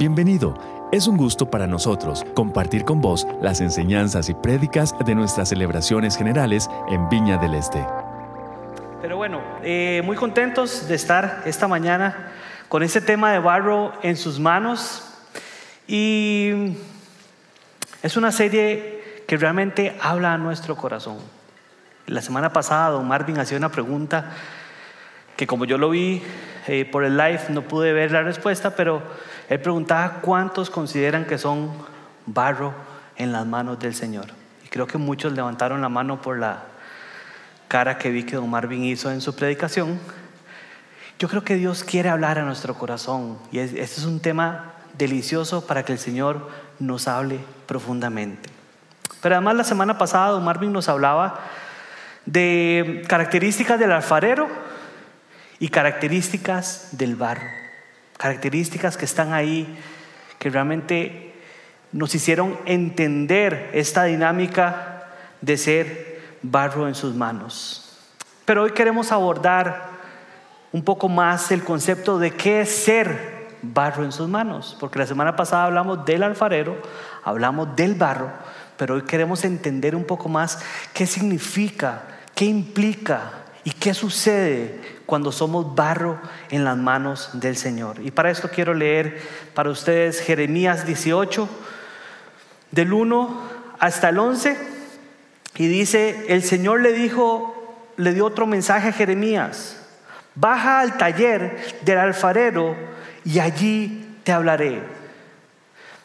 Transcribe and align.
Bienvenido. 0.00 0.54
Es 0.92 1.06
un 1.06 1.18
gusto 1.18 1.50
para 1.50 1.66
nosotros 1.66 2.24
compartir 2.32 2.86
con 2.86 3.02
vos 3.02 3.26
las 3.42 3.60
enseñanzas 3.60 4.30
y 4.30 4.34
prédicas 4.34 4.94
de 5.04 5.14
nuestras 5.14 5.50
celebraciones 5.50 6.16
generales 6.16 6.70
en 6.88 7.06
Viña 7.10 7.36
del 7.36 7.52
Este. 7.52 7.86
Pero 9.02 9.18
bueno, 9.18 9.42
eh, 9.62 10.00
muy 10.02 10.16
contentos 10.16 10.88
de 10.88 10.94
estar 10.94 11.42
esta 11.44 11.68
mañana 11.68 12.32
con 12.70 12.82
este 12.82 13.02
tema 13.02 13.30
de 13.30 13.40
barro 13.40 13.92
en 14.02 14.16
sus 14.16 14.40
manos. 14.40 15.04
Y 15.86 16.78
es 18.02 18.16
una 18.16 18.32
serie 18.32 19.22
que 19.28 19.36
realmente 19.36 19.98
habla 20.00 20.32
a 20.32 20.38
nuestro 20.38 20.76
corazón. 20.76 21.18
La 22.06 22.22
semana 22.22 22.54
pasada 22.54 22.88
don 22.88 23.06
Marvin 23.06 23.38
hacía 23.38 23.58
una 23.58 23.68
pregunta 23.68 24.30
que 25.36 25.46
como 25.46 25.66
yo 25.66 25.76
lo 25.76 25.90
vi 25.90 26.22
eh, 26.66 26.84
por 26.84 27.04
el 27.04 27.16
live 27.16 27.40
no 27.50 27.62
pude 27.62 27.92
ver 27.92 28.12
la 28.12 28.22
respuesta, 28.22 28.74
pero 28.76 29.02
él 29.50 29.60
preguntaba 29.60 30.20
cuántos 30.20 30.70
consideran 30.70 31.26
que 31.26 31.36
son 31.36 31.72
barro 32.24 32.72
en 33.16 33.32
las 33.32 33.44
manos 33.44 33.80
del 33.80 33.96
Señor. 33.96 34.26
Y 34.64 34.68
creo 34.68 34.86
que 34.86 34.96
muchos 34.96 35.32
levantaron 35.32 35.82
la 35.82 35.88
mano 35.88 36.22
por 36.22 36.38
la 36.38 36.62
cara 37.66 37.98
que 37.98 38.10
vi 38.10 38.22
que 38.22 38.36
don 38.36 38.48
Marvin 38.48 38.84
hizo 38.84 39.10
en 39.10 39.20
su 39.20 39.34
predicación. 39.34 39.98
Yo 41.18 41.28
creo 41.28 41.42
que 41.42 41.56
Dios 41.56 41.82
quiere 41.82 42.08
hablar 42.08 42.38
a 42.38 42.44
nuestro 42.44 42.74
corazón 42.74 43.38
y 43.50 43.58
este 43.58 43.82
es 43.82 44.04
un 44.04 44.20
tema 44.20 44.72
delicioso 44.96 45.66
para 45.66 45.84
que 45.84 45.92
el 45.94 45.98
Señor 45.98 46.48
nos 46.78 47.08
hable 47.08 47.40
profundamente. 47.66 48.48
Pero 49.20 49.34
además 49.34 49.56
la 49.56 49.64
semana 49.64 49.98
pasada 49.98 50.28
don 50.28 50.44
Marvin 50.44 50.72
nos 50.72 50.88
hablaba 50.88 51.40
de 52.24 53.02
características 53.08 53.80
del 53.80 53.90
alfarero 53.90 54.46
y 55.58 55.70
características 55.70 56.90
del 56.92 57.16
barro. 57.16 57.59
Características 58.20 58.98
que 58.98 59.06
están 59.06 59.32
ahí, 59.32 59.78
que 60.38 60.50
realmente 60.50 61.32
nos 61.90 62.14
hicieron 62.14 62.58
entender 62.66 63.70
esta 63.72 64.04
dinámica 64.04 65.06
de 65.40 65.56
ser 65.56 66.20
barro 66.42 66.86
en 66.86 66.94
sus 66.94 67.14
manos. 67.14 67.96
Pero 68.44 68.64
hoy 68.64 68.72
queremos 68.72 69.10
abordar 69.10 69.88
un 70.70 70.84
poco 70.84 71.08
más 71.08 71.50
el 71.50 71.64
concepto 71.64 72.18
de 72.18 72.32
qué 72.32 72.60
es 72.60 72.68
ser 72.68 73.48
barro 73.62 74.04
en 74.04 74.12
sus 74.12 74.28
manos, 74.28 74.76
porque 74.78 74.98
la 74.98 75.06
semana 75.06 75.34
pasada 75.34 75.64
hablamos 75.64 76.04
del 76.04 76.22
alfarero, 76.22 76.76
hablamos 77.24 77.74
del 77.74 77.94
barro, 77.94 78.30
pero 78.76 78.96
hoy 78.96 79.02
queremos 79.04 79.44
entender 79.44 79.96
un 79.96 80.04
poco 80.04 80.28
más 80.28 80.62
qué 80.92 81.06
significa, 81.06 82.02
qué 82.34 82.44
implica 82.44 83.30
y 83.64 83.70
qué 83.70 83.94
sucede 83.94 84.99
cuando 85.10 85.32
somos 85.32 85.74
barro 85.74 86.20
en 86.50 86.64
las 86.64 86.76
manos 86.76 87.30
del 87.34 87.56
Señor. 87.56 87.98
Y 88.00 88.12
para 88.12 88.30
esto 88.30 88.48
quiero 88.48 88.74
leer 88.74 89.20
para 89.54 89.68
ustedes 89.68 90.20
Jeremías 90.20 90.86
18, 90.86 91.48
del 92.70 92.92
1 92.92 93.42
hasta 93.80 94.10
el 94.10 94.20
11, 94.20 94.56
y 95.56 95.66
dice, 95.66 96.26
el 96.28 96.44
Señor 96.44 96.80
le 96.80 96.92
dijo, 96.92 97.92
le 97.96 98.14
dio 98.14 98.24
otro 98.24 98.46
mensaje 98.46 98.90
a 98.90 98.92
Jeremías, 98.92 99.84
baja 100.36 100.78
al 100.78 100.96
taller 100.96 101.58
del 101.82 101.98
alfarero 101.98 102.76
y 103.24 103.40
allí 103.40 104.16
te 104.22 104.30
hablaré. 104.30 104.80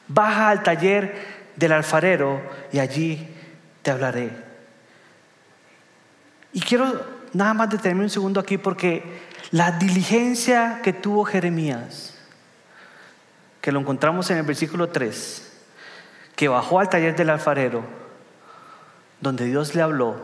Baja 0.08 0.50
al 0.50 0.64
taller 0.64 1.16
del 1.56 1.74
alfarero 1.74 2.42
y 2.72 2.80
allí 2.80 3.30
te 3.84 3.92
hablaré. 3.92 4.32
Y 6.54 6.60
quiero 6.62 7.15
nada 7.36 7.54
más 7.54 7.70
detenerme 7.70 8.04
un 8.04 8.10
segundo 8.10 8.40
aquí 8.40 8.58
porque 8.58 9.04
la 9.52 9.72
diligencia 9.72 10.80
que 10.82 10.94
tuvo 10.94 11.26
Jeremías, 11.26 12.18
que 13.60 13.74
lo 13.74 13.80
encontramos 13.82 14.32
en 14.32 14.38
el 14.38 14.44
versículo 14.44 14.90
3, 14.90 15.52
que 16.36 16.48
bajó 16.48 16.80
al 16.80 16.90
taller 16.90 17.14
del 17.16 17.30
alfarero, 17.30 17.84
donde 19.20 19.46
Dios 19.46 19.76
le 19.76 19.82
habló, 19.82 20.16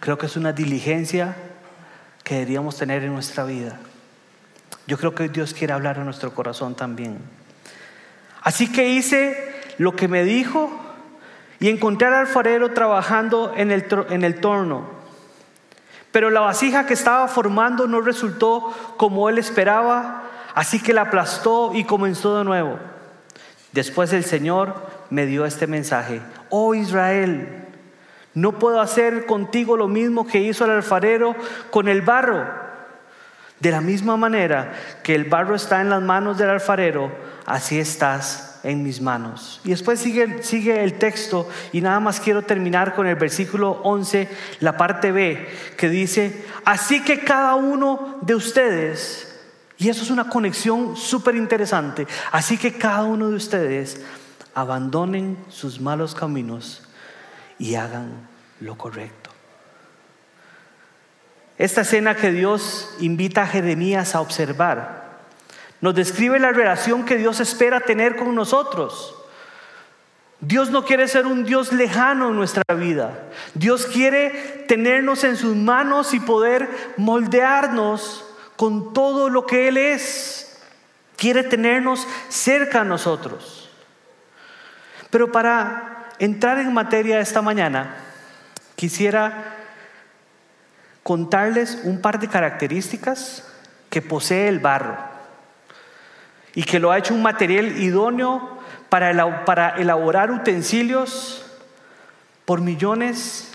creo 0.00 0.16
que 0.16 0.24
es 0.24 0.36
una 0.36 0.52
diligencia 0.52 1.36
que 2.24 2.36
deberíamos 2.36 2.78
tener 2.78 3.04
en 3.04 3.12
nuestra 3.12 3.44
vida. 3.44 3.78
Yo 4.86 4.96
creo 4.96 5.14
que 5.14 5.28
Dios 5.28 5.52
quiere 5.52 5.74
hablar 5.74 5.98
a 5.98 6.04
nuestro 6.04 6.32
corazón 6.34 6.74
también. 6.74 7.18
Así 8.42 8.72
que 8.72 8.88
hice 8.88 9.54
lo 9.76 9.94
que 9.94 10.08
me 10.08 10.24
dijo 10.24 10.70
y 11.60 11.68
encontré 11.68 12.08
al 12.08 12.14
alfarero 12.14 12.72
trabajando 12.72 13.52
en 13.54 13.70
el, 13.70 13.86
en 14.08 14.24
el 14.24 14.40
torno. 14.40 14.97
Pero 16.18 16.30
la 16.30 16.40
vasija 16.40 16.84
que 16.84 16.94
estaba 16.94 17.28
formando 17.28 17.86
no 17.86 18.00
resultó 18.00 18.74
como 18.96 19.28
él 19.28 19.38
esperaba, 19.38 20.24
así 20.52 20.82
que 20.82 20.92
la 20.92 21.02
aplastó 21.02 21.70
y 21.76 21.84
comenzó 21.84 22.36
de 22.36 22.42
nuevo. 22.42 22.76
Después 23.70 24.12
el 24.12 24.24
Señor 24.24 24.74
me 25.10 25.26
dio 25.26 25.46
este 25.46 25.68
mensaje, 25.68 26.20
oh 26.50 26.74
Israel, 26.74 27.66
no 28.34 28.58
puedo 28.58 28.80
hacer 28.80 29.26
contigo 29.26 29.76
lo 29.76 29.86
mismo 29.86 30.26
que 30.26 30.40
hizo 30.40 30.64
el 30.64 30.72
alfarero 30.72 31.36
con 31.70 31.86
el 31.86 32.02
barro. 32.02 32.48
De 33.60 33.70
la 33.70 33.80
misma 33.80 34.16
manera 34.16 34.72
que 35.04 35.14
el 35.14 35.22
barro 35.22 35.54
está 35.54 35.80
en 35.80 35.88
las 35.88 36.02
manos 36.02 36.36
del 36.36 36.50
alfarero, 36.50 37.12
así 37.46 37.78
estás 37.78 38.47
en 38.68 38.82
mis 38.82 39.00
manos. 39.00 39.60
Y 39.64 39.70
después 39.70 39.98
sigue, 39.98 40.42
sigue 40.42 40.84
el 40.84 40.98
texto 40.98 41.48
y 41.72 41.80
nada 41.80 42.00
más 42.00 42.20
quiero 42.20 42.42
terminar 42.42 42.94
con 42.94 43.06
el 43.06 43.14
versículo 43.14 43.80
11, 43.82 44.28
la 44.60 44.76
parte 44.76 45.10
B, 45.10 45.48
que 45.78 45.88
dice, 45.88 46.44
así 46.66 47.02
que 47.02 47.20
cada 47.20 47.54
uno 47.54 48.18
de 48.20 48.34
ustedes, 48.34 49.40
y 49.78 49.88
eso 49.88 50.02
es 50.02 50.10
una 50.10 50.28
conexión 50.28 50.96
súper 50.96 51.34
interesante, 51.34 52.06
así 52.30 52.58
que 52.58 52.76
cada 52.76 53.04
uno 53.04 53.30
de 53.30 53.36
ustedes 53.36 54.02
abandonen 54.54 55.38
sus 55.48 55.80
malos 55.80 56.14
caminos 56.14 56.82
y 57.58 57.76
hagan 57.76 58.28
lo 58.60 58.76
correcto. 58.76 59.30
Esta 61.56 61.80
escena 61.80 62.16
que 62.16 62.32
Dios 62.32 62.94
invita 63.00 63.42
a 63.42 63.46
Jeremías 63.46 64.14
a 64.14 64.20
observar 64.20 65.07
nos 65.80 65.94
describe 65.94 66.38
la 66.38 66.52
relación 66.52 67.04
que 67.04 67.16
Dios 67.16 67.40
espera 67.40 67.80
tener 67.80 68.16
con 68.16 68.34
nosotros. 68.34 69.14
Dios 70.40 70.70
no 70.70 70.84
quiere 70.84 71.08
ser 71.08 71.26
un 71.26 71.44
Dios 71.44 71.72
lejano 71.72 72.30
en 72.30 72.36
nuestra 72.36 72.62
vida. 72.74 73.26
Dios 73.54 73.86
quiere 73.86 74.64
tenernos 74.68 75.24
en 75.24 75.36
sus 75.36 75.54
manos 75.56 76.14
y 76.14 76.20
poder 76.20 76.68
moldearnos 76.96 78.24
con 78.56 78.92
todo 78.92 79.30
lo 79.30 79.46
que 79.46 79.68
Él 79.68 79.76
es. 79.76 80.60
Quiere 81.16 81.42
tenernos 81.42 82.06
cerca 82.28 82.82
a 82.82 82.84
nosotros. 82.84 83.70
Pero 85.10 85.32
para 85.32 86.08
entrar 86.18 86.58
en 86.58 86.72
materia 86.72 87.20
esta 87.20 87.42
mañana, 87.42 87.96
quisiera 88.76 89.56
contarles 91.02 91.80
un 91.84 92.00
par 92.00 92.18
de 92.20 92.28
características 92.28 93.44
que 93.90 94.02
posee 94.02 94.48
el 94.48 94.58
barro 94.58 95.17
y 96.54 96.62
que 96.62 96.80
lo 96.80 96.90
ha 96.90 96.98
hecho 96.98 97.14
un 97.14 97.22
material 97.22 97.80
idóneo 97.80 98.58
para, 98.88 99.70
elaborar 99.76 100.30
utensilios 100.30 101.44
por 102.44 102.60
millones 102.60 103.52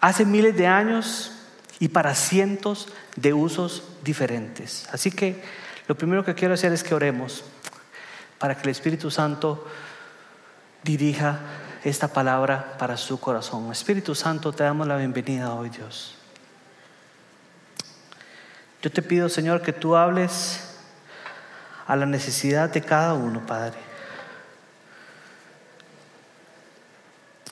hace 0.00 0.24
miles 0.24 0.56
de 0.56 0.66
años 0.66 1.32
y 1.78 1.88
para 1.88 2.14
cientos 2.14 2.88
de 3.16 3.34
usos 3.34 3.84
diferentes. 4.02 4.88
Así 4.92 5.10
que 5.10 5.42
lo 5.86 5.96
primero 5.96 6.24
que 6.24 6.34
quiero 6.34 6.54
hacer 6.54 6.72
es 6.72 6.82
que 6.82 6.94
oremos 6.94 7.44
para 8.38 8.56
que 8.56 8.62
el 8.62 8.70
Espíritu 8.70 9.10
Santo 9.10 9.66
dirija 10.82 11.40
esta 11.84 12.08
palabra 12.08 12.76
para 12.78 12.96
su 12.96 13.20
corazón. 13.20 13.70
Espíritu 13.70 14.14
Santo, 14.14 14.52
te 14.52 14.64
damos 14.64 14.86
la 14.86 14.96
bienvenida 14.96 15.54
hoy, 15.54 15.68
Dios. 15.68 16.16
Yo 18.82 18.90
te 18.90 19.02
pido, 19.02 19.28
Señor, 19.28 19.62
que 19.62 19.72
tú 19.72 19.96
hables 19.96 20.73
a 21.86 21.96
la 21.96 22.06
necesidad 22.06 22.70
de 22.70 22.82
cada 22.82 23.14
uno, 23.14 23.44
Padre. 23.46 23.78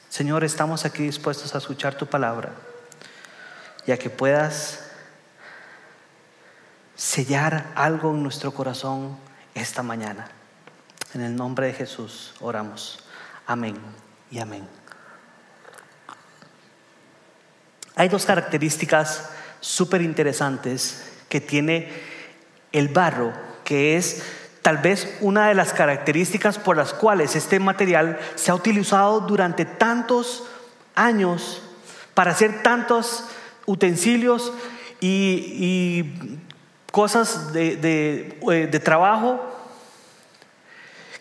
Señor, 0.09 0.45
estamos 0.45 0.85
aquí 0.85 1.05
dispuestos 1.05 1.55
a 1.55 1.59
escuchar 1.59 1.95
tu 1.95 2.07
palabra 2.07 2.53
y 3.87 3.93
a 3.93 3.99
que 3.99 4.11
puedas 4.11 4.91
sellar 6.95 7.73
algo 7.75 8.11
en 8.11 8.23
nuestro 8.23 8.53
corazón 8.53 9.17
esta 9.55 9.83
mañana. 9.83 10.29
En 11.15 11.23
el 11.23 11.35
nombre 11.35 11.67
de 11.67 11.73
Jesús 11.73 12.35
oramos. 12.41 13.01
Amén 13.47 13.77
y 14.31 14.39
amén. 14.39 14.67
Hay 17.97 18.09
dos 18.09 18.25
características 18.25 19.31
súper 19.61 20.03
interesantes 20.03 21.11
que 21.29 21.41
tiene 21.41 21.93
el 22.73 22.89
barro 22.89 23.33
que 23.73 23.97
es 23.97 24.23
tal 24.61 24.77
vez 24.77 25.17
una 25.23 25.49
de 25.49 25.55
las 25.55 25.73
características 25.73 26.59
por 26.59 26.77
las 26.77 26.93
cuales 26.93 27.37
este 27.37 27.59
material 27.59 28.19
se 28.35 28.51
ha 28.51 28.55
utilizado 28.55 29.21
durante 29.21 29.65
tantos 29.65 30.47
años 30.95 31.63
para 32.13 32.33
hacer 32.33 32.63
tantos 32.63 33.25
utensilios 33.65 34.53
y, 35.01 36.05
cosas 36.91 37.49
eh, 37.55 38.37
de 38.71 38.81
trabajo 38.81 39.41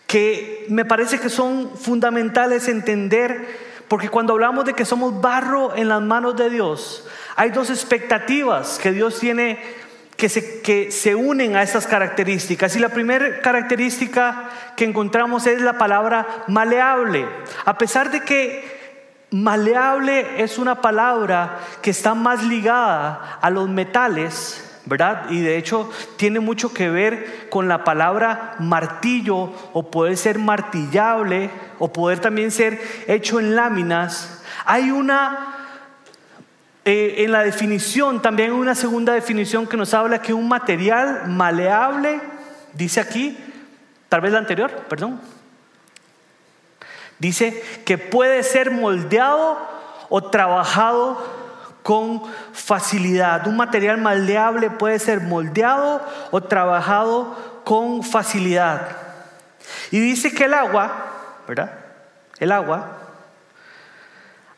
que 0.06 0.66
me 0.68 0.84
parece 0.84 1.18
que 1.18 1.30
son 1.30 1.70
fundamentales 1.74 2.68
entender, 2.68 3.48
porque 3.88 4.10
cuando 4.10 4.34
hablamos 4.34 4.66
de 4.66 4.74
que 4.74 4.84
somos 4.84 5.22
barro 5.22 5.74
en 5.74 5.88
las 5.88 6.02
manos 6.02 6.36
de 6.36 6.50
Dios, 6.50 7.06
hay 7.34 7.48
dos 7.48 7.70
expectativas 7.70 8.78
que 8.78 8.92
Dios 8.92 9.18
tiene 9.18 9.81
que 10.22 10.28
se, 10.28 10.60
que 10.60 10.92
se 10.92 11.16
unen 11.16 11.56
a 11.56 11.64
estas 11.64 11.88
características. 11.88 12.76
Y 12.76 12.78
la 12.78 12.90
primera 12.90 13.40
característica 13.40 14.50
que 14.76 14.84
encontramos 14.84 15.48
es 15.48 15.60
la 15.60 15.78
palabra 15.78 16.44
maleable. 16.46 17.26
A 17.64 17.76
pesar 17.76 18.12
de 18.12 18.20
que 18.20 19.26
maleable 19.32 20.40
es 20.40 20.58
una 20.58 20.80
palabra 20.80 21.58
que 21.82 21.90
está 21.90 22.14
más 22.14 22.44
ligada 22.44 23.40
a 23.42 23.50
los 23.50 23.68
metales, 23.68 24.64
¿verdad? 24.84 25.28
Y 25.28 25.40
de 25.40 25.56
hecho 25.56 25.90
tiene 26.16 26.38
mucho 26.38 26.72
que 26.72 26.88
ver 26.88 27.48
con 27.50 27.66
la 27.66 27.82
palabra 27.82 28.54
martillo 28.60 29.52
o 29.72 29.90
puede 29.90 30.16
ser 30.16 30.38
martillable 30.38 31.50
o 31.80 31.92
poder 31.92 32.20
también 32.20 32.52
ser 32.52 32.80
hecho 33.08 33.40
en 33.40 33.56
láminas. 33.56 34.40
Hay 34.66 34.92
una, 34.92 35.51
eh, 36.84 37.14
en 37.18 37.30
la 37.30 37.44
definición, 37.44 38.20
también 38.20 38.52
una 38.52 38.74
segunda 38.74 39.12
definición 39.12 39.68
que 39.68 39.76
nos 39.76 39.94
habla 39.94 40.20
que 40.20 40.34
un 40.34 40.48
material 40.48 41.28
maleable, 41.28 42.20
dice 42.72 43.00
aquí, 43.00 43.38
tal 44.08 44.20
vez 44.20 44.32
la 44.32 44.38
anterior, 44.38 44.70
perdón, 44.88 45.20
dice 47.20 47.62
que 47.84 47.98
puede 47.98 48.42
ser 48.42 48.72
moldeado 48.72 49.58
o 50.08 50.24
trabajado 50.24 51.24
con 51.84 52.22
facilidad. 52.52 53.46
Un 53.46 53.56
material 53.56 53.98
maldeable 53.98 54.68
puede 54.70 54.98
ser 54.98 55.20
moldeado 55.20 56.04
o 56.32 56.42
trabajado 56.42 57.62
con 57.64 58.02
facilidad. 58.02 58.88
Y 59.92 60.00
dice 60.00 60.34
que 60.34 60.46
el 60.46 60.54
agua, 60.54 61.12
¿verdad? 61.46 61.72
El 62.40 62.50
agua 62.50 62.98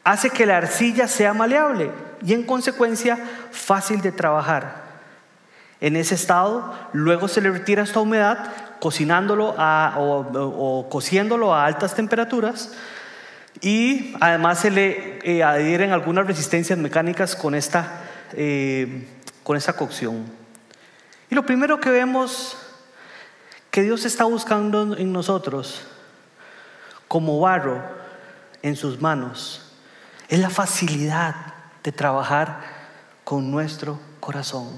hace 0.04 0.30
que 0.30 0.46
la 0.46 0.56
arcilla 0.56 1.06
sea 1.06 1.34
maleable 1.34 1.90
y 2.24 2.32
en 2.32 2.44
consecuencia 2.44 3.18
fácil 3.50 4.00
de 4.00 4.12
trabajar. 4.12 4.82
En 5.80 5.96
ese 5.96 6.14
estado, 6.14 6.74
luego 6.92 7.28
se 7.28 7.40
le 7.40 7.50
retira 7.50 7.82
esta 7.82 8.00
humedad 8.00 8.50
cocinándolo 8.80 9.54
o, 9.56 10.88
cociéndolo 10.90 11.54
a 11.54 11.66
altas 11.66 11.94
temperaturas 11.94 12.72
y 13.60 14.14
además 14.20 14.60
se 14.60 14.70
le 14.70 15.18
eh, 15.22 15.42
adhieren 15.42 15.92
algunas 15.92 16.26
resistencias 16.26 16.78
mecánicas 16.78 17.36
con 17.36 17.54
esta, 17.54 18.02
eh, 18.32 19.06
con 19.42 19.56
esta 19.56 19.74
cocción. 19.74 20.24
Y 21.30 21.34
lo 21.34 21.44
primero 21.44 21.80
que 21.80 21.90
vemos 21.90 22.56
que 23.70 23.82
Dios 23.82 24.04
está 24.04 24.24
buscando 24.24 24.96
en 24.96 25.12
nosotros 25.12 25.82
como 27.08 27.40
barro 27.40 27.82
en 28.62 28.76
sus 28.76 29.00
manos 29.00 29.72
es 30.28 30.38
la 30.38 30.50
facilidad 30.50 31.53
de 31.84 31.92
trabajar 31.92 32.60
con 33.22 33.50
nuestro 33.50 34.00
corazón. 34.18 34.68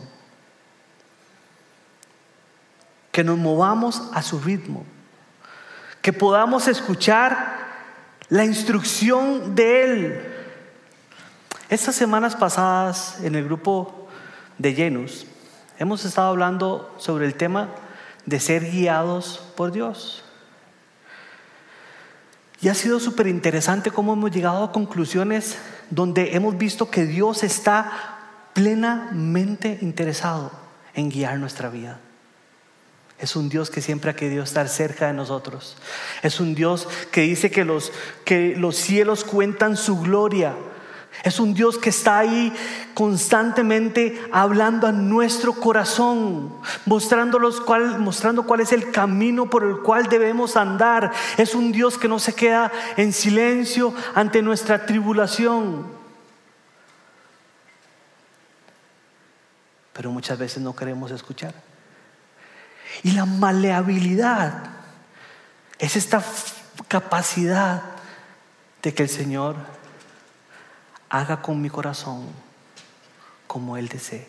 Que 3.12 3.24
nos 3.24 3.38
movamos 3.38 4.02
a 4.12 4.22
su 4.22 4.40
ritmo, 4.40 4.84
que 6.02 6.12
podamos 6.12 6.68
escuchar 6.68 7.56
la 8.28 8.44
instrucción 8.44 9.54
de 9.54 9.84
Él. 9.84 10.34
Estas 11.70 11.94
semanas 11.94 12.36
pasadas 12.36 13.20
en 13.22 13.34
el 13.36 13.44
grupo 13.44 14.08
de 14.58 14.74
llenos 14.74 15.26
hemos 15.78 16.04
estado 16.04 16.28
hablando 16.28 16.94
sobre 16.98 17.26
el 17.26 17.34
tema 17.34 17.68
de 18.24 18.40
ser 18.40 18.70
guiados 18.70 19.42
por 19.56 19.72
Dios. 19.72 20.22
Y 22.60 22.68
ha 22.68 22.74
sido 22.74 22.98
súper 22.98 23.26
interesante 23.26 23.90
cómo 23.90 24.14
hemos 24.14 24.30
llegado 24.30 24.64
a 24.64 24.72
conclusiones 24.72 25.58
donde 25.90 26.36
hemos 26.36 26.56
visto 26.58 26.90
que 26.90 27.06
Dios 27.06 27.42
está 27.42 28.50
plenamente 28.52 29.78
interesado 29.82 30.50
en 30.94 31.10
guiar 31.10 31.38
nuestra 31.38 31.68
vida. 31.68 32.00
Es 33.18 33.34
un 33.34 33.48
Dios 33.48 33.70
que 33.70 33.80
siempre 33.80 34.10
ha 34.10 34.16
querido 34.16 34.42
estar 34.42 34.68
cerca 34.68 35.06
de 35.06 35.14
nosotros. 35.14 35.76
Es 36.22 36.38
un 36.38 36.54
Dios 36.54 36.86
que 37.10 37.22
dice 37.22 37.50
que 37.50 37.64
los, 37.64 37.92
que 38.24 38.54
los 38.56 38.76
cielos 38.76 39.24
cuentan 39.24 39.76
su 39.76 40.00
gloria. 40.00 40.54
Es 41.22 41.40
un 41.40 41.54
Dios 41.54 41.78
que 41.78 41.90
está 41.90 42.18
ahí 42.18 42.52
constantemente 42.94 44.20
hablando 44.32 44.86
a 44.86 44.92
nuestro 44.92 45.54
corazón, 45.54 46.52
cuál, 47.64 47.98
mostrando 47.98 48.46
cuál 48.46 48.60
es 48.60 48.72
el 48.72 48.90
camino 48.90 49.50
por 49.50 49.64
el 49.64 49.78
cual 49.78 50.08
debemos 50.08 50.56
andar. 50.56 51.12
Es 51.36 51.54
un 51.54 51.72
Dios 51.72 51.98
que 51.98 52.08
no 52.08 52.18
se 52.18 52.34
queda 52.34 52.70
en 52.96 53.12
silencio 53.12 53.94
ante 54.14 54.42
nuestra 54.42 54.86
tribulación. 54.86 55.86
Pero 59.92 60.10
muchas 60.10 60.38
veces 60.38 60.62
no 60.62 60.76
queremos 60.76 61.10
escuchar. 61.10 61.54
Y 63.02 63.12
la 63.12 63.24
maleabilidad 63.24 64.64
es 65.78 65.96
esta 65.96 66.22
capacidad 66.88 67.82
de 68.82 68.94
que 68.94 69.02
el 69.02 69.08
Señor 69.08 69.56
haga 71.18 71.42
con 71.42 71.60
mi 71.60 71.70
corazón 71.70 72.26
como 73.46 73.76
Él 73.76 73.88
desee. 73.88 74.26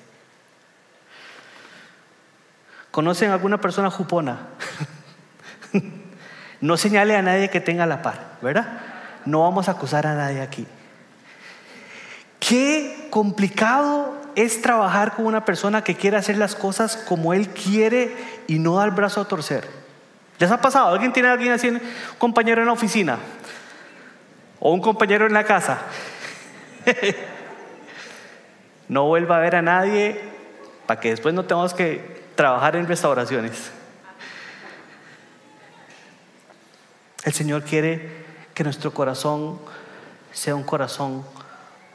¿Conocen 2.91 3.31
alguna 3.31 3.59
persona 3.59 3.91
jupona? 3.91 4.39
no 6.61 6.77
señale 6.77 7.15
a 7.15 7.21
nadie 7.21 7.49
que 7.49 7.61
tenga 7.61 7.85
la 7.85 8.01
par, 8.01 8.37
¿verdad? 8.41 8.79
No 9.25 9.41
vamos 9.41 9.67
a 9.67 9.71
acusar 9.71 10.07
a 10.07 10.15
nadie 10.15 10.41
aquí. 10.41 10.65
Qué 12.39 13.07
complicado 13.11 14.15
es 14.35 14.61
trabajar 14.61 15.15
con 15.15 15.25
una 15.25 15.45
persona 15.45 15.83
que 15.83 15.95
quiere 15.95 16.17
hacer 16.17 16.37
las 16.37 16.55
cosas 16.55 16.95
como 16.95 17.33
él 17.33 17.49
quiere 17.49 18.15
y 18.47 18.59
no 18.59 18.77
da 18.77 18.85
el 18.85 18.91
brazo 18.91 19.21
a 19.21 19.27
torcer. 19.27 19.67
¿Les 20.39 20.49
ha 20.51 20.61
pasado? 20.61 20.93
¿Alguien 20.93 21.11
tiene 21.11 21.29
a 21.29 21.33
alguien 21.33 21.51
así, 21.51 21.69
un 21.69 21.81
compañero 22.17 22.61
en 22.61 22.67
la 22.67 22.73
oficina? 22.73 23.17
¿O 24.59 24.71
un 24.71 24.81
compañero 24.81 25.25
en 25.25 25.33
la 25.33 25.43
casa? 25.43 25.79
no 28.87 29.05
vuelva 29.05 29.37
a 29.37 29.39
ver 29.39 29.55
a 29.55 29.61
nadie 29.61 30.19
para 30.85 30.99
que 30.99 31.09
después 31.09 31.33
no 31.33 31.45
tengamos 31.45 31.73
que 31.73 32.23
trabajar 32.35 32.75
en 32.75 32.87
restauraciones. 32.87 33.71
El 37.23 37.33
Señor 37.33 37.63
quiere 37.63 38.25
que 38.53 38.63
nuestro 38.63 38.93
corazón 38.93 39.59
sea 40.31 40.55
un 40.55 40.63
corazón 40.63 41.25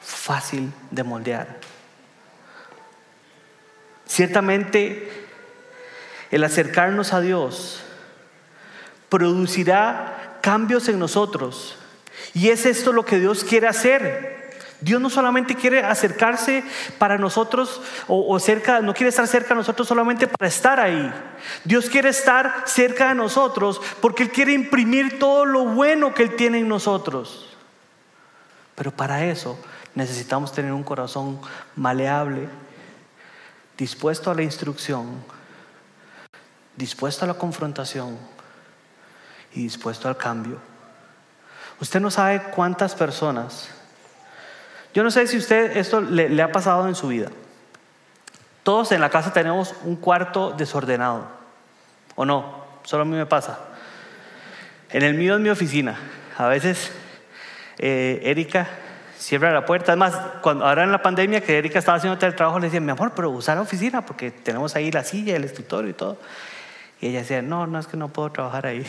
fácil 0.01 0.73
de 0.91 1.03
moldear. 1.03 1.59
Ciertamente 4.07 5.11
el 6.31 6.45
acercarnos 6.45 7.13
a 7.13 7.21
Dios 7.21 7.83
producirá 9.09 10.39
cambios 10.43 10.89
en 10.89 10.99
nosotros. 10.99 11.79
Y 12.35 12.49
es 12.49 12.67
esto 12.67 12.93
lo 12.93 13.05
que 13.05 13.19
Dios 13.19 13.45
quiere 13.45 13.69
hacer. 13.69 14.42
Dios 14.83 15.01
no 15.01 15.09
solamente 15.09 15.55
quiere 15.55 15.85
acercarse 15.85 16.65
para 16.99 17.17
nosotros 17.17 17.81
o, 18.09 18.39
cerca, 18.41 18.81
no 18.81 18.93
quiere 18.93 19.11
estar 19.11 19.29
cerca 19.29 19.51
de 19.51 19.55
nosotros 19.55 19.87
solamente 19.87 20.27
para 20.27 20.49
estar 20.49 20.81
ahí. 20.81 21.13
Dios 21.65 21.89
quiere 21.89 22.09
estar 22.09 22.65
cerca 22.67 23.09
de 23.09 23.15
nosotros 23.15 23.81
porque 24.01 24.25
Él 24.25 24.31
quiere 24.33 24.53
imprimir 24.53 25.21
todo 25.21 25.47
lo 25.47 25.67
bueno 25.67 26.13
que 26.15 26.25
Él 26.25 26.35
tiene 26.35 26.59
en 26.59 26.69
nosotros. 26.69 27.49
Pero 28.75 28.91
para 28.91 29.25
eso 29.25 29.57
necesitamos 29.95 30.53
tener 30.53 30.73
un 30.73 30.83
corazón 30.83 31.41
maleable 31.77 32.49
dispuesto 33.79 34.33
a 34.33 34.35
la 34.35 34.43
instrucción, 34.43 35.07
dispuesto 36.77 37.25
a 37.25 37.29
la 37.29 37.35
confrontación 37.35 38.19
y 39.55 39.63
dispuesto 39.63 40.09
al 40.09 40.17
cambio. 40.17 40.59
Usted 41.81 42.01
no 42.01 42.11
sabe 42.11 42.43
cuántas 42.51 42.97
personas, 42.97 43.69
yo 44.95 45.03
no 45.03 45.11
sé 45.11 45.27
si 45.27 45.37
usted 45.37 45.77
esto 45.77 46.01
le, 46.01 46.43
ha 46.43 46.53
pasado 46.53 46.87
en 46.89 46.95
su 46.95 47.09
vida. 47.09 47.29
Todos 48.63 48.93
en 48.93 49.01
la 49.01 49.11
casa 49.11 49.33
tenemos 49.33 49.75
un 49.85 49.97
cuarto 49.97 50.53
desordenado, 50.53 51.27
¿o 52.15 52.25
no? 52.25 52.63
Solo 52.85 53.03
a 53.03 53.05
mí 53.07 53.17
me 53.17 53.27
pasa. 53.27 53.59
En 54.91 55.03
el 55.03 55.15
mío 55.15 55.35
es 55.35 55.41
mi 55.41 55.49
oficina. 55.49 55.99
A 56.37 56.47
veces 56.47 56.93
eh, 57.79 58.21
Erika 58.25 58.69
cierra 59.19 59.53
la 59.53 59.65
puerta. 59.65 59.93
Además, 59.93 60.15
cuando, 60.43 60.67
ahora 60.67 60.85
en 60.85 60.93
la 60.93 61.03
pandemia 61.03 61.41
que 61.41 61.59
Erika 61.59 61.79
estaba 61.79 61.97
haciendo 61.97 62.25
el 62.25 62.35
trabajo, 62.35 62.59
le 62.59 62.67
decía, 62.67 62.81
mi 62.81 62.91
amor, 62.91 63.13
pero 63.17 63.31
usar 63.31 63.57
la 63.57 63.63
oficina 63.63 64.05
porque 64.05 64.31
tenemos 64.31 64.77
ahí 64.77 64.91
la 64.91 65.05
silla, 65.05 65.37
el 65.37 65.45
escritorio 65.45 65.91
y 65.91 65.95
todo. 65.95 66.19
Y 67.01 67.09
ella 67.09 67.21
decía, 67.21 67.43
no, 67.43 67.67
no 67.67 67.79
es 67.79 67.87
que 67.87 67.97
no 67.97 68.09
puedo 68.09 68.31
trabajar 68.31 68.67
ahí. 68.67 68.87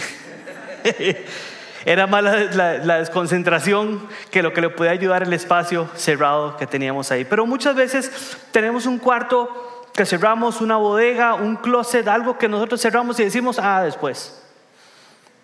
Era 1.86 2.08
más 2.08 2.24
la, 2.56 2.98
desconcentración 3.00 4.08
que 4.32 4.42
lo 4.42 4.54
que 4.54 4.62
le 4.62 4.70
puede 4.70 4.90
ayudar 4.90 5.24
el 5.24 5.34
espacio 5.34 5.90
cerrado 5.96 6.56
que 6.56 6.66
teníamos 6.66 7.12
ahí. 7.12 7.26
Pero 7.26 7.46
muchas 7.46 7.76
veces 7.76 8.38
tenemos 8.52 8.86
un 8.86 9.00
cuarto 9.00 9.84
que 9.94 10.06
cerramos, 10.06 10.62
una 10.62 10.78
bodega, 10.78 11.34
un 11.36 11.58
closet, 11.58 12.08
algo 12.08 12.38
que 12.38 12.48
nosotros 12.48 12.82
cerramos 12.82 13.20
y 13.20 13.26
decimos, 13.26 13.60
ah, 13.60 13.84
después. 13.84 14.42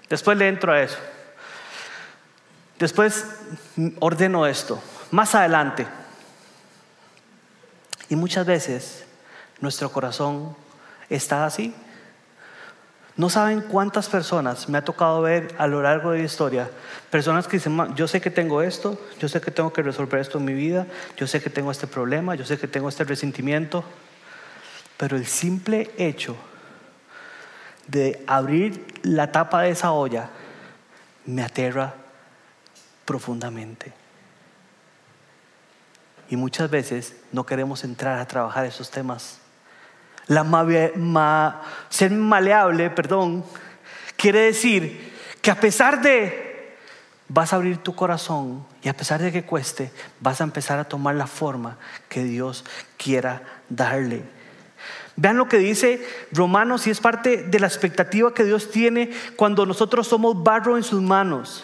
Después 0.10 0.38
le 0.38 0.48
entro 0.48 0.72
a 0.72 0.82
eso. 0.82 0.98
Después 2.80 3.26
ordeno 4.00 4.48
esto. 4.48 4.82
Más 5.12 5.36
adelante. 5.36 5.86
Y 8.08 8.16
muchas 8.16 8.46
veces 8.46 9.06
nuestro 9.60 9.92
corazón 9.92 10.56
está 11.10 11.46
así. 11.46 11.76
No 13.20 13.30
saben 13.30 13.60
cuántas 13.60 14.08
personas 14.08 14.70
me 14.70 14.78
ha 14.78 14.86
tocado 14.86 15.22
ver 15.22 15.54
a 15.58 15.68
lo 15.68 15.82
largo 15.82 16.12
de 16.12 16.20
la 16.20 16.24
historia, 16.24 16.70
personas 17.10 17.50
que 17.50 17.58
dicen, 17.58 17.94
yo 17.94 18.08
sé 18.08 18.22
que 18.22 18.32
tengo 18.32 18.62
esto, 18.62 18.98
yo 19.20 19.28
sé 19.28 19.42
que 19.42 19.52
tengo 19.52 19.74
que 19.74 19.84
resolver 19.84 20.22
esto 20.22 20.38
en 20.38 20.46
mi 20.46 20.54
vida, 20.54 20.88
yo 21.18 21.28
sé 21.28 21.42
que 21.42 21.50
tengo 21.50 21.70
este 21.70 21.86
problema, 21.86 22.36
yo 22.36 22.46
sé 22.46 22.58
que 22.58 22.70
tengo 22.70 22.88
este 22.88 23.04
resentimiento, 23.04 23.84
pero 24.96 25.18
el 25.18 25.28
simple 25.28 25.92
hecho 25.98 26.38
de 27.88 28.24
abrir 28.26 28.86
la 29.04 29.34
tapa 29.34 29.64
de 29.64 29.72
esa 29.72 29.92
olla 29.92 30.30
me 31.26 31.44
aterra 31.44 31.96
profundamente. 33.04 33.92
Y 36.30 36.38
muchas 36.38 36.70
veces 36.70 37.18
no 37.34 37.46
queremos 37.46 37.84
entrar 37.84 38.18
a 38.18 38.26
trabajar 38.26 38.66
esos 38.66 38.90
temas. 38.90 39.40
La 40.30 41.62
ser 41.90 42.12
maleable, 42.12 42.90
perdón, 42.90 43.44
quiere 44.16 44.40
decir 44.42 45.12
que 45.42 45.52
a 45.52 45.60
pesar 45.60 46.02
de 46.02 46.78
vas 47.28 47.52
a 47.52 47.58
abrir 47.58 47.78
tu 47.78 47.96
corazón 47.96 48.66
y 48.82 48.90
a 48.90 48.96
pesar 48.96 49.22
de 49.22 49.32
que 49.32 49.44
cueste, 49.44 49.92
vas 50.20 50.40
a 50.40 50.44
empezar 50.44 50.80
a 50.80 50.88
tomar 50.88 51.16
la 51.16 51.28
forma 51.28 51.78
que 52.08 52.24
Dios 52.24 52.64
quiera 52.98 53.44
darle. 53.70 54.24
Vean 55.16 55.38
lo 55.38 55.50
que 55.50 55.58
dice 55.58 56.08
Romanos 56.32 56.88
y 56.88 56.92
es 56.92 57.02
parte 57.02 57.44
de 57.44 57.60
la 57.60 57.68
expectativa 57.68 58.34
que 58.34 58.46
Dios 58.46 58.72
tiene 58.72 59.12
cuando 59.36 59.66
nosotros 59.66 60.08
somos 60.08 60.42
barro 60.44 60.78
en 60.78 60.84
sus 60.84 61.02
manos. 61.02 61.64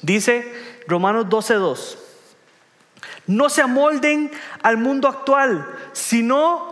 Dice 0.00 0.50
Romanos 0.86 1.26
12:2. 1.28 1.98
No 3.26 3.48
se 3.48 3.62
amolden 3.62 4.30
al 4.62 4.76
mundo 4.76 5.08
actual, 5.08 5.66
sino, 5.92 6.69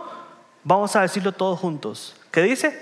vamos 0.69 0.95
a 0.95 1.01
decirlo 1.01 1.31
todos 1.31 1.59
juntos. 1.59 2.15
¿Qué 2.29 2.43
dice? 2.43 2.79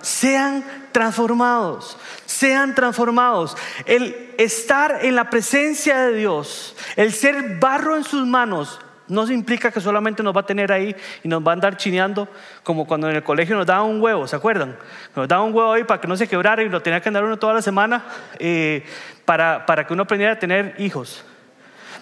Sean 0.00 0.64
transformados, 0.92 1.98
sean 2.24 2.76
transformados. 2.76 3.56
El 3.84 4.32
estar 4.38 5.00
en 5.02 5.16
la 5.16 5.28
presencia 5.28 6.06
de 6.06 6.14
Dios, 6.14 6.76
el 6.94 7.12
ser 7.12 7.58
barro 7.58 7.96
en 7.96 8.04
sus 8.04 8.24
manos, 8.26 8.78
no 9.08 9.28
implica 9.30 9.72
que 9.72 9.80
solamente 9.80 10.22
nos 10.22 10.34
va 10.34 10.42
a 10.42 10.46
tener 10.46 10.70
ahí 10.70 10.94
y 11.24 11.28
nos 11.28 11.44
va 11.44 11.50
a 11.50 11.54
andar 11.54 11.76
chineando 11.76 12.28
como 12.62 12.86
cuando 12.86 13.10
en 13.10 13.16
el 13.16 13.24
colegio 13.24 13.56
nos 13.56 13.66
daban 13.66 13.86
un 13.86 14.00
huevo, 14.00 14.28
¿se 14.28 14.36
acuerdan? 14.36 14.76
Nos 15.16 15.26
daban 15.26 15.46
un 15.46 15.54
huevo 15.54 15.72
ahí 15.72 15.82
para 15.82 16.00
que 16.00 16.06
no 16.06 16.16
se 16.16 16.28
quebrara 16.28 16.62
y 16.62 16.68
lo 16.68 16.80
tenía 16.80 17.00
que 17.00 17.08
andar 17.08 17.24
uno 17.24 17.38
toda 17.38 17.54
la 17.54 17.62
semana 17.62 18.04
eh, 18.38 18.84
para, 19.24 19.66
para 19.66 19.84
que 19.84 19.92
uno 19.92 20.04
aprendiera 20.04 20.34
a 20.34 20.38
tener 20.38 20.76
hijos. 20.78 21.24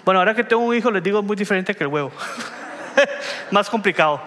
Bueno, 0.05 0.21
ahora 0.21 0.35
que 0.35 0.45
tengo 0.45 0.63
un 0.63 0.77
hijo 0.77 0.91
les 0.91 1.03
digo 1.03 1.23
muy 1.23 1.35
diferente 1.35 1.75
que 1.75 1.85
el 1.85 1.89
huevo. 1.89 2.13
más 3.51 3.69
complicado. 3.69 4.21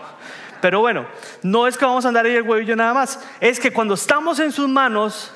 Pero 0.62 0.80
bueno, 0.80 1.06
no 1.44 1.68
es 1.68 1.78
que 1.78 1.86
vamos 1.86 2.06
a 2.06 2.08
andar 2.08 2.26
ahí 2.26 2.36
el 2.36 2.42
huevillo 2.42 2.76
nada 2.76 2.94
más, 2.94 3.20
es 3.40 3.60
que 3.60 3.72
cuando 3.72 3.94
estamos 3.94 4.40
en 4.40 4.52
sus 4.52 4.68
manos, 4.68 5.32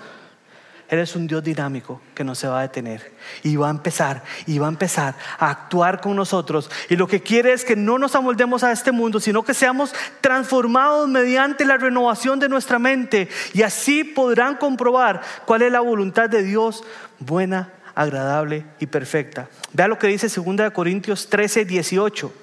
él 0.89 0.97
es 0.97 1.15
un 1.15 1.27
Dios 1.27 1.43
dinámico 1.43 2.01
que 2.15 2.23
no 2.23 2.33
se 2.33 2.47
va 2.47 2.59
a 2.59 2.61
detener 2.63 3.11
y 3.43 3.55
va 3.55 3.67
a 3.67 3.69
empezar 3.69 4.23
y 4.47 4.57
va 4.57 4.65
a 4.65 4.69
empezar 4.69 5.13
a 5.37 5.51
actuar 5.51 6.01
con 6.01 6.15
nosotros. 6.15 6.71
Y 6.89 6.95
lo 6.95 7.07
que 7.07 7.21
quiere 7.21 7.53
es 7.53 7.63
que 7.63 7.75
no 7.75 7.99
nos 7.99 8.15
amoldemos 8.15 8.63
a 8.63 8.71
este 8.71 8.91
mundo, 8.91 9.19
sino 9.19 9.43
que 9.43 9.53
seamos 9.53 9.93
transformados 10.19 11.07
mediante 11.07 11.63
la 11.63 11.77
renovación 11.77 12.39
de 12.39 12.49
nuestra 12.49 12.79
mente 12.79 13.29
y 13.53 13.61
así 13.61 14.03
podrán 14.03 14.55
comprobar 14.55 15.21
cuál 15.45 15.61
es 15.61 15.71
la 15.71 15.81
voluntad 15.81 16.27
de 16.27 16.41
Dios 16.41 16.83
buena, 17.19 17.71
agradable 17.93 18.65
y 18.79 18.87
perfecta. 18.87 19.47
Vea 19.73 19.87
lo 19.87 19.99
que 19.99 20.07
dice 20.07 20.27
2 20.27 20.71
Corintios 20.71 21.29
13, 21.29 21.65
18. 21.65 22.33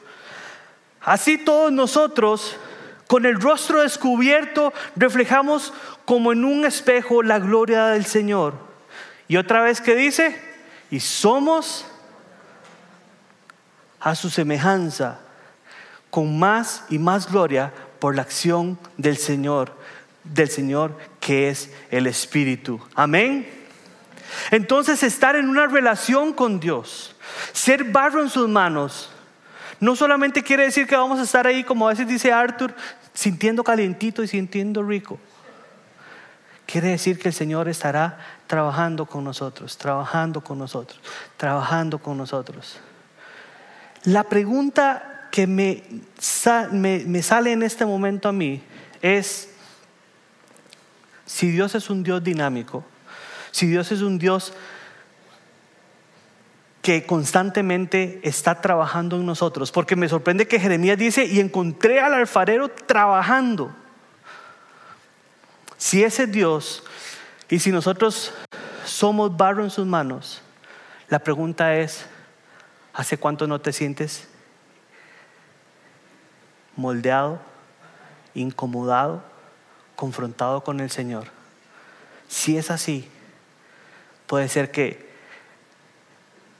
Así 1.06 1.38
todos 1.38 1.70
nosotros 1.70 2.56
con 3.06 3.26
el 3.26 3.40
rostro 3.40 3.82
descubierto 3.82 4.72
reflejamos 4.96 5.72
como 6.04 6.32
en 6.32 6.44
un 6.44 6.64
espejo 6.64 7.22
la 7.22 7.38
gloria 7.38 7.86
del 7.86 8.04
Señor. 8.04 8.54
Y 9.28 9.36
otra 9.36 9.62
vez 9.62 9.80
que 9.80 9.94
dice, 9.94 10.36
y 10.90 10.98
somos 10.98 11.86
a 14.00 14.16
su 14.16 14.30
semejanza, 14.30 15.20
con 16.10 16.40
más 16.40 16.82
y 16.90 16.98
más 16.98 17.30
gloria 17.30 17.72
por 18.00 18.16
la 18.16 18.22
acción 18.22 18.76
del 18.96 19.16
Señor, 19.16 19.72
del 20.24 20.50
Señor 20.50 20.98
que 21.20 21.50
es 21.50 21.70
el 21.92 22.08
Espíritu. 22.08 22.80
Amén. 22.96 23.48
Entonces 24.50 25.04
estar 25.04 25.36
en 25.36 25.48
una 25.48 25.68
relación 25.68 26.32
con 26.32 26.58
Dios, 26.58 27.14
ser 27.52 27.84
barro 27.84 28.22
en 28.22 28.28
sus 28.28 28.48
manos, 28.48 29.10
no 29.80 29.96
solamente 29.96 30.42
quiere 30.42 30.64
decir 30.64 30.86
que 30.86 30.96
vamos 30.96 31.18
a 31.18 31.22
estar 31.22 31.46
ahí, 31.46 31.64
como 31.64 31.86
a 31.86 31.90
veces 31.90 32.08
dice 32.08 32.32
Arthur, 32.32 32.74
sintiendo 33.12 33.64
calientito 33.64 34.22
y 34.22 34.28
sintiendo 34.28 34.82
rico. 34.82 35.18
Quiere 36.66 36.88
decir 36.88 37.18
que 37.18 37.28
el 37.28 37.34
Señor 37.34 37.68
estará 37.68 38.18
trabajando 38.46 39.06
con 39.06 39.22
nosotros, 39.22 39.78
trabajando 39.78 40.42
con 40.42 40.58
nosotros, 40.58 41.00
trabajando 41.36 41.98
con 41.98 42.18
nosotros. 42.18 42.78
La 44.04 44.24
pregunta 44.24 45.28
que 45.30 45.46
me, 45.46 45.82
me, 46.72 47.22
sale 47.22 47.52
en 47.52 47.62
este 47.62 47.84
momento 47.84 48.28
a 48.28 48.32
mí 48.32 48.62
es, 49.02 49.50
si 51.24 51.50
Dios 51.50 51.74
es 51.74 51.90
un 51.90 52.02
Dios 52.02 52.22
dinámico, 52.24 52.84
si 53.50 53.66
Dios 53.66 53.92
es 53.92 54.02
un 54.02 54.18
Dios 54.18 54.52
que 56.86 57.04
constantemente 57.04 58.20
está 58.22 58.60
trabajando 58.60 59.16
en 59.16 59.26
nosotros. 59.26 59.72
Porque 59.72 59.96
me 59.96 60.08
sorprende 60.08 60.46
que 60.46 60.60
Jeremías 60.60 60.96
dice, 60.96 61.24
y 61.24 61.40
encontré 61.40 61.98
al 61.98 62.14
alfarero 62.14 62.68
trabajando. 62.68 63.74
Si 65.76 66.04
ese 66.04 66.22
es 66.22 66.30
Dios 66.30 66.84
y 67.48 67.58
si 67.58 67.72
nosotros 67.72 68.32
somos 68.84 69.36
barro 69.36 69.64
en 69.64 69.70
sus 69.70 69.84
manos, 69.84 70.42
la 71.08 71.18
pregunta 71.18 71.74
es, 71.74 72.06
¿hace 72.94 73.18
cuánto 73.18 73.48
no 73.48 73.60
te 73.60 73.72
sientes 73.72 74.28
moldeado, 76.76 77.40
incomodado, 78.32 79.24
confrontado 79.96 80.62
con 80.62 80.78
el 80.78 80.92
Señor? 80.92 81.26
Si 82.28 82.56
es 82.56 82.70
así, 82.70 83.10
puede 84.28 84.48
ser 84.48 84.70
que 84.70 85.05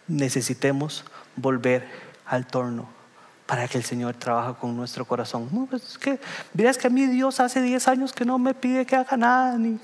necesitemos 0.09 1.05
volver 1.37 1.87
al 2.27 2.47
torno 2.47 2.89
para 3.47 3.69
que 3.69 3.79
el 3.79 3.85
Señor 3.85 4.15
trabaje 4.15 4.55
con 4.61 4.77
nuestro 4.77 5.05
corazón. 5.05 5.49
No, 5.53 5.67
pues 5.67 5.83
es 5.85 5.99
que, 5.99 6.19
a 6.87 6.91
mí 6.91 7.07
Dios 7.07 7.39
hace 7.41 7.63
10 7.63 7.89
años 7.89 8.13
que 8.13 8.25
no 8.25 8.39
me 8.39 8.55
pide 8.55 8.85
que 8.85 8.97
haga 8.97 9.17
nada, 9.17 9.57
ni, 9.57 9.79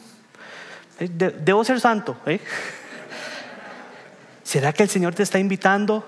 eh, 0.99 1.09
debo 1.09 1.65
ser 1.65 1.81
santo. 1.81 2.17
¿eh? 2.27 2.41
¿Será 4.43 4.73
que 4.73 4.83
el 4.83 4.89
Señor 4.89 5.15
te 5.15 5.23
está 5.23 5.39
invitando 5.39 6.05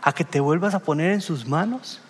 a 0.00 0.12
que 0.12 0.24
te 0.24 0.40
vuelvas 0.40 0.74
a 0.74 0.78
poner 0.78 1.12
en 1.12 1.20
sus 1.20 1.46
manos? 1.46 2.00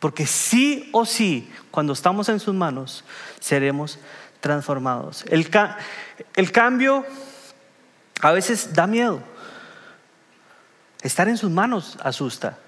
Porque 0.00 0.26
sí 0.26 0.88
o 0.92 1.04
sí, 1.04 1.52
cuando 1.70 1.92
estamos 1.92 2.28
en 2.28 2.40
sus 2.40 2.54
manos, 2.54 3.04
seremos 3.38 3.98
transformados. 4.40 5.24
El 5.28 6.52
cambio 6.52 7.04
a 8.22 8.32
veces 8.32 8.72
da 8.72 8.86
miedo. 8.86 9.22
Estar 11.02 11.28
en 11.28 11.36
sus 11.36 11.50
manos 11.50 11.98
asusta. 12.02 12.58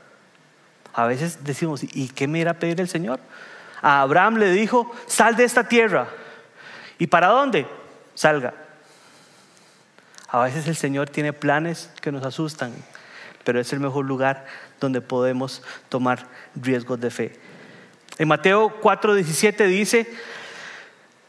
A 0.94 1.06
veces 1.06 1.44
decimos, 1.44 1.82
¿y 1.82 2.08
qué 2.08 2.28
me 2.28 2.38
irá 2.38 2.52
a 2.52 2.58
pedir 2.58 2.80
el 2.80 2.88
Señor? 2.88 3.20
A 3.80 4.02
Abraham 4.02 4.36
le 4.36 4.50
dijo, 4.50 4.90
sal 5.06 5.36
de 5.36 5.44
esta 5.44 5.68
tierra. 5.68 6.08
¿Y 6.98 7.06
para 7.06 7.28
dónde? 7.28 7.66
Salga. 8.14 8.54
A 10.28 10.44
veces 10.44 10.66
el 10.66 10.76
Señor 10.76 11.10
tiene 11.10 11.32
planes 11.32 11.90
que 12.00 12.12
nos 12.12 12.24
asustan, 12.24 12.72
pero 13.44 13.60
es 13.60 13.72
el 13.72 13.80
mejor 13.80 14.06
lugar 14.06 14.46
donde 14.80 15.00
podemos 15.00 15.62
tomar 15.88 16.26
riesgos 16.54 17.00
de 17.00 17.10
fe. 17.10 17.40
En 18.18 18.28
Mateo 18.28 18.80
4:17 18.80 19.66
dice, 19.66 20.10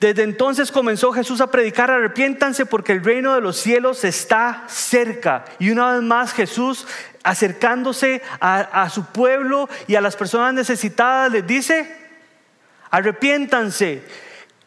desde 0.04 0.24
entonces 0.24 0.70
comenzó 0.70 1.14
Jesús 1.14 1.40
a 1.40 1.48
predicar, 1.48 1.90
arrepiéntanse 1.90 2.66
porque 2.66 2.92
el 2.92 3.02
reino 3.02 3.36
de 3.36 3.40
los 3.40 3.56
cielos 3.56 4.04
está 4.04 4.66
cerca. 4.68 5.46
Y 5.60 5.70
una 5.70 5.94
vez 5.94 6.02
más 6.02 6.34
Jesús 6.34 6.86
acercándose 7.24 8.22
a, 8.42 8.90
su 8.90 9.06
pueblo 9.06 9.70
y 9.88 9.96
a 9.96 10.02
las 10.02 10.18
personas 10.18 10.54
necesitadas 10.54 11.32
les 11.32 11.48
dice, 11.48 11.90
arrepiéntanse, 12.92 14.04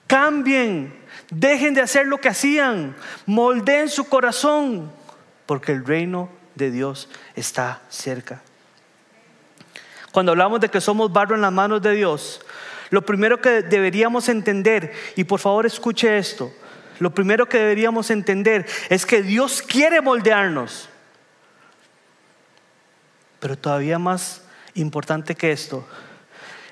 cambien, 0.07 0.99
dejen 1.31 1.75
de 1.75 1.83
hacer 1.83 2.07
lo 2.07 2.19
que 2.19 2.31
hacían, 2.31 2.97
moldeen 3.27 3.91
su 3.91 4.09
corazón, 4.09 4.91
porque 5.45 5.73
el 5.73 5.85
reino 5.85 6.31
de 6.55 6.71
Dios 6.71 7.11
está 7.35 7.83
cerca. 7.91 8.41
Cuando 10.13 10.33
hablamos 10.33 10.61
de 10.61 10.71
que 10.71 10.81
somos 10.81 11.13
barro 11.13 11.35
en 11.35 11.43
las 11.43 11.53
manos 11.53 11.83
de 11.83 11.93
Dios, 11.93 12.41
lo 12.91 13.05
primero 13.05 13.41
que 13.41 13.63
deberíamos 13.63 14.29
entender, 14.29 14.93
y 15.17 15.25
por 15.25 15.41
favor 15.41 15.67
escuche 15.67 16.19
esto, 16.19 16.53
lo 16.99 17.15
primero 17.15 17.49
que 17.49 17.59
deberíamos 17.59 18.11
entender 18.11 18.67
es 18.89 19.05
que 19.05 19.23
Dios 19.23 19.63
quiere 19.63 20.01
moldearnos. 20.01 20.89
Pero 23.41 23.57
todavía 23.59 23.99
más 23.99 24.43
importante 24.75 25.35
que 25.35 25.53
esto 25.53 25.87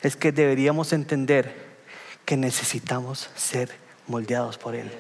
es 0.03 0.17
que 0.17 0.33
deberíamos 0.33 0.93
entender 0.93 1.55
que 2.25 2.37
necesitamos 2.37 3.31
ser 3.35 3.71
moldeados 4.07 4.57
por 4.57 4.75
Él. 4.75 4.91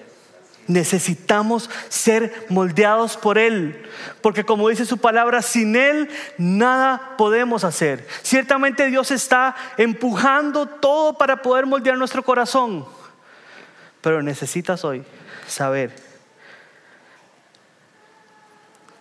Necesitamos 0.67 1.69
ser 1.89 2.47
moldeados 2.49 3.17
por 3.17 3.39
Él, 3.39 3.87
porque 4.23 4.45
como 4.45 4.69
dice 4.69 4.87
su 4.87 4.99
palabra, 4.99 5.43
sin 5.43 5.77
Él 5.77 6.09
nada 6.39 7.17
podemos 7.19 7.65
hacer. 7.65 8.07
Ciertamente 8.23 8.87
Dios 8.87 9.11
está 9.11 9.55
empujando 9.77 10.67
todo 10.67 11.19
para 11.19 11.43
poder 11.43 11.67
moldear 11.67 11.99
nuestro 11.99 12.23
corazón, 12.23 12.87
pero 14.01 14.23
necesitas 14.23 14.85
hoy 14.85 15.05
saber 15.47 15.95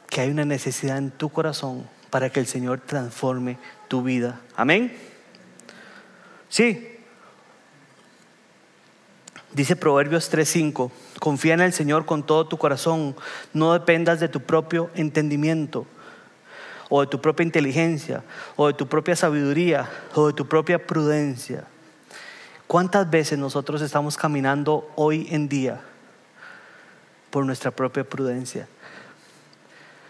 que 0.10 0.22
hay 0.22 0.29
una 0.29 0.46
necesidad 0.46 0.98
en 0.98 1.12
tu 1.12 1.29
corazón 1.29 1.88
para 2.10 2.29
que 2.29 2.39
el 2.39 2.46
Señor 2.46 2.82
transforme 2.82 3.58
tu 3.88 4.03
vida. 4.03 4.39
Amén. 4.55 4.96
Sí. 6.50 6.92
Dice 9.53 9.75
Proverbios 9.75 10.31
3:5, 10.31 10.91
confía 11.19 11.53
en 11.53 11.62
el 11.62 11.74
Señor 11.74 12.05
con 12.05 12.25
todo 12.25 12.48
tu 12.48 12.57
corazón, 12.57 13.15
no 13.53 13.74
dependas 13.74 14.19
de 14.19 14.27
tu 14.27 14.41
propio 14.41 14.89
entendimiento 14.95 15.86
o 16.89 17.01
de 17.01 17.07
tu 17.07 17.22
propia 17.22 17.43
inteligencia 17.43 18.24
o 18.55 18.67
de 18.67 18.74
tu 18.74 18.88
propia 18.88 19.15
sabiduría 19.15 19.88
o 20.15 20.27
de 20.27 20.33
tu 20.33 20.48
propia 20.48 20.86
prudencia. 20.86 21.65
¿Cuántas 22.65 23.07
veces 23.10 23.38
nosotros 23.38 23.83
estamos 23.83 24.17
caminando 24.17 24.91
hoy 24.95 25.27
en 25.29 25.48
día 25.48 25.81
por 27.29 27.45
nuestra 27.45 27.69
propia 27.69 28.03
prudencia? 28.03 28.67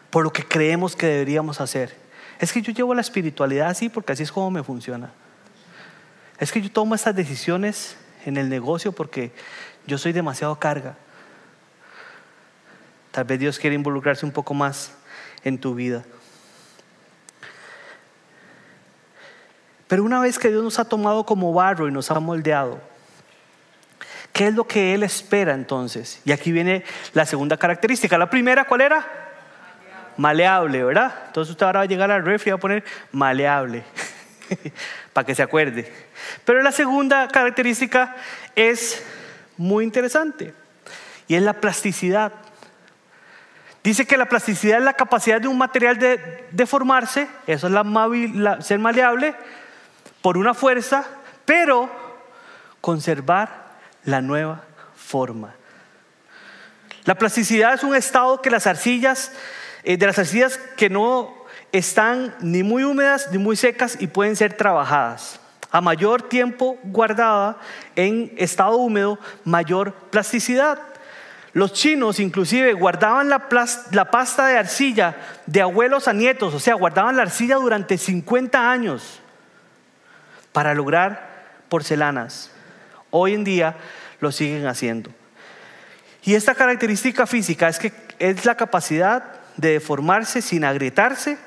Por 0.09 0.23
lo 0.23 0.31
que 0.31 0.45
creemos 0.45 0.95
que 0.95 1.07
deberíamos 1.07 1.59
hacer. 1.59 1.93
Es 2.39 2.53
que 2.53 2.61
yo 2.61 2.71
llevo 2.71 2.95
la 2.95 3.01
espiritualidad 3.01 3.67
así 3.67 3.89
porque 3.89 4.13
así 4.13 4.23
es 4.23 4.31
como 4.31 4.51
me 4.51 4.63
funciona. 4.63 5.11
Es 6.39 6.51
que 6.51 6.61
yo 6.61 6.71
tomo 6.71 6.95
estas 6.95 7.15
decisiones 7.15 7.97
en 8.25 8.37
el 8.37 8.49
negocio 8.49 8.91
porque 8.91 9.31
yo 9.85 9.97
soy 9.97 10.11
demasiado 10.11 10.57
carga. 10.59 10.95
Tal 13.11 13.25
vez 13.25 13.39
Dios 13.39 13.59
quiere 13.59 13.75
involucrarse 13.75 14.25
un 14.25 14.31
poco 14.31 14.53
más 14.53 14.93
en 15.43 15.59
tu 15.59 15.75
vida. 15.75 16.03
Pero 19.87 20.03
una 20.03 20.19
vez 20.19 20.39
que 20.39 20.49
Dios 20.49 20.63
nos 20.63 20.79
ha 20.79 20.85
tomado 20.85 21.23
como 21.25 21.53
barro 21.53 21.87
y 21.87 21.91
nos 21.91 22.09
ha 22.09 22.19
moldeado, 22.19 22.81
¿qué 24.31 24.47
es 24.47 24.55
lo 24.55 24.65
que 24.65 24.95
Él 24.95 25.03
espera 25.03 25.53
entonces? 25.53 26.19
Y 26.25 26.31
aquí 26.31 26.51
viene 26.51 26.83
la 27.13 27.27
segunda 27.27 27.57
característica. 27.57 28.17
La 28.17 28.29
primera, 28.29 28.65
¿cuál 28.65 28.81
era? 28.81 29.05
Maleable, 30.17 30.83
¿verdad? 30.83 31.13
Entonces 31.27 31.51
usted 31.51 31.65
ahora 31.65 31.81
va 31.81 31.83
a 31.83 31.87
llegar 31.87 32.09
al 32.09 32.25
refri 32.25 32.49
y 32.49 32.51
va 32.53 32.57
a 32.57 32.59
poner 32.59 32.83
maleable, 33.11 33.83
para 35.13 35.25
que 35.25 35.35
se 35.35 35.43
acuerde. 35.43 35.91
Pero 36.45 36.61
la 36.61 36.71
segunda 36.71 37.27
característica 37.27 38.15
es 38.55 39.03
muy 39.57 39.83
interesante 39.83 40.53
y 41.27 41.35
es 41.35 41.41
la 41.41 41.53
plasticidad. 41.53 42.33
Dice 43.83 44.05
que 44.05 44.17
la 44.17 44.29
plasticidad 44.29 44.79
es 44.79 44.85
la 44.85 44.93
capacidad 44.93 45.41
de 45.41 45.47
un 45.47 45.57
material 45.57 45.99
de 45.99 46.47
deformarse, 46.51 47.27
eso 47.47 47.67
es 47.67 47.73
la, 47.73 48.61
ser 48.61 48.79
maleable, 48.79 49.35
por 50.21 50.37
una 50.37 50.53
fuerza, 50.53 51.05
pero 51.43 51.89
conservar 52.79 53.73
la 54.05 54.21
nueva 54.21 54.63
forma. 54.95 55.53
La 57.03 57.15
plasticidad 57.15 57.73
es 57.73 57.83
un 57.83 57.93
estado 57.93 58.41
que 58.41 58.49
las 58.49 58.67
arcillas, 58.67 59.33
eh, 59.83 59.97
de 59.97 60.05
las 60.05 60.17
arcillas 60.17 60.57
que 60.77 60.89
no 60.89 61.33
están 61.73 62.33
ni 62.39 62.63
muy 62.63 62.85
húmedas 62.85 63.29
ni 63.31 63.37
muy 63.37 63.57
secas 63.57 63.97
y 63.99 64.07
pueden 64.07 64.37
ser 64.37 64.53
trabajadas. 64.53 65.41
A 65.73 65.81
mayor 65.81 66.21
tiempo 66.21 66.77
guardada 66.83 67.57
en 67.95 68.31
estado 68.37 68.77
húmedo, 68.77 69.17
mayor 69.43 69.91
plasticidad. 70.11 70.77
Los 71.51 71.73
chinos 71.73 72.19
inclusive 72.19 72.73
guardaban 72.73 73.27
la, 73.27 73.49
pasta 73.49 74.45
de 74.45 74.57
arcilla 74.59 75.15
de 75.47 75.61
abuelos 75.61 76.07
a 76.07 76.13
nietos, 76.13 76.53
o 76.53 76.59
sea, 76.59 76.75
guardaban 76.75 77.15
la 77.15 77.23
arcilla 77.23 77.55
durante 77.55 77.97
50 77.97 78.71
años 78.71 79.19
para 80.51 80.75
lograr 80.75 81.55
porcelanas. 81.69 82.51
Hoy 83.09 83.33
en 83.33 83.43
día 83.43 83.75
lo 84.19 84.31
siguen 84.31 84.67
haciendo. 84.67 85.09
Y 86.23 86.35
esta 86.35 86.53
característica 86.53 87.25
física 87.25 87.67
es 87.67 87.79
que 87.79 87.91
es 88.19 88.45
la 88.45 88.53
capacidad 88.53 89.41
de 89.57 89.71
deformarse 89.71 90.39
sin 90.43 90.65
agrietarse 90.65 91.39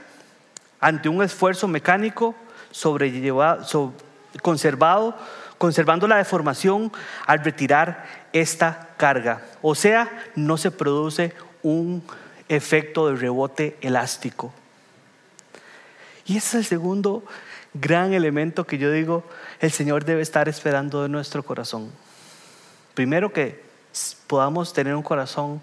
ante 0.81 1.09
un 1.09 1.23
esfuerzo 1.23 1.69
mecánico 1.69 2.35
sobrellevado, 2.73 3.65
conservado, 4.43 5.17
conservando 5.59 6.07
la 6.07 6.17
deformación 6.17 6.93
al 7.27 7.45
retirar 7.45 8.05
esta 8.33 8.91
carga. 8.97 9.43
O 9.63 9.75
sea, 9.75 10.11
no 10.35 10.57
se 10.57 10.71
produce 10.71 11.33
un 11.63 12.03
efecto 12.49 13.09
de 13.09 13.17
rebote 13.17 13.77
elástico. 13.81 14.53
Y 16.27 16.37
ese 16.37 16.49
es 16.49 16.55
el 16.55 16.65
segundo 16.65 17.25
gran 17.75 18.13
elemento 18.13 18.67
que 18.67 18.79
yo 18.79 18.91
digo, 18.91 19.25
el 19.61 19.71
Señor 19.71 20.05
debe 20.05 20.23
estar 20.23 20.49
esperando 20.49 21.03
de 21.03 21.09
nuestro 21.09 21.43
corazón. 21.43 21.91
Primero 22.95 23.33
que 23.33 23.63
podamos 24.27 24.73
tener 24.73 24.95
un 24.95 25.03
corazón 25.03 25.61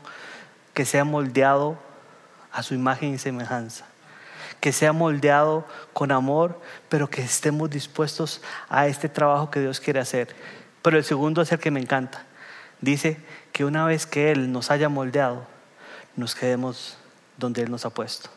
que 0.73 0.85
sea 0.85 1.03
moldeado 1.03 1.77
a 2.51 2.63
su 2.63 2.73
imagen 2.73 3.13
y 3.13 3.17
semejanza 3.17 3.92
que 4.63 4.71
sea 4.71 4.93
moldeado 4.93 5.65
con 5.91 6.09
amor, 6.13 6.57
pero 6.87 7.09
que 7.09 7.21
estemos 7.21 7.69
dispuestos 7.69 8.41
a 8.69 8.87
este 8.87 9.09
trabajo 9.09 9.51
que 9.51 9.59
Dios 9.59 9.81
quiere 9.81 9.99
hacer. 9.99 10.33
Pero 10.81 10.97
el 10.97 11.03
segundo 11.03 11.41
es 11.41 11.51
el 11.51 11.59
que 11.59 11.69
me 11.69 11.81
encanta. 11.81 12.23
Dice 12.79 13.17
que 13.51 13.65
una 13.65 13.83
vez 13.85 14.05
que 14.05 14.31
Él 14.31 14.53
nos 14.53 14.71
haya 14.71 14.87
moldeado, 14.87 15.45
nos 16.15 16.33
quedemos 16.33 16.97
donde 17.35 17.61
Él 17.63 17.71
nos 17.71 17.85
ha 17.85 17.89
puesto. 17.89 18.29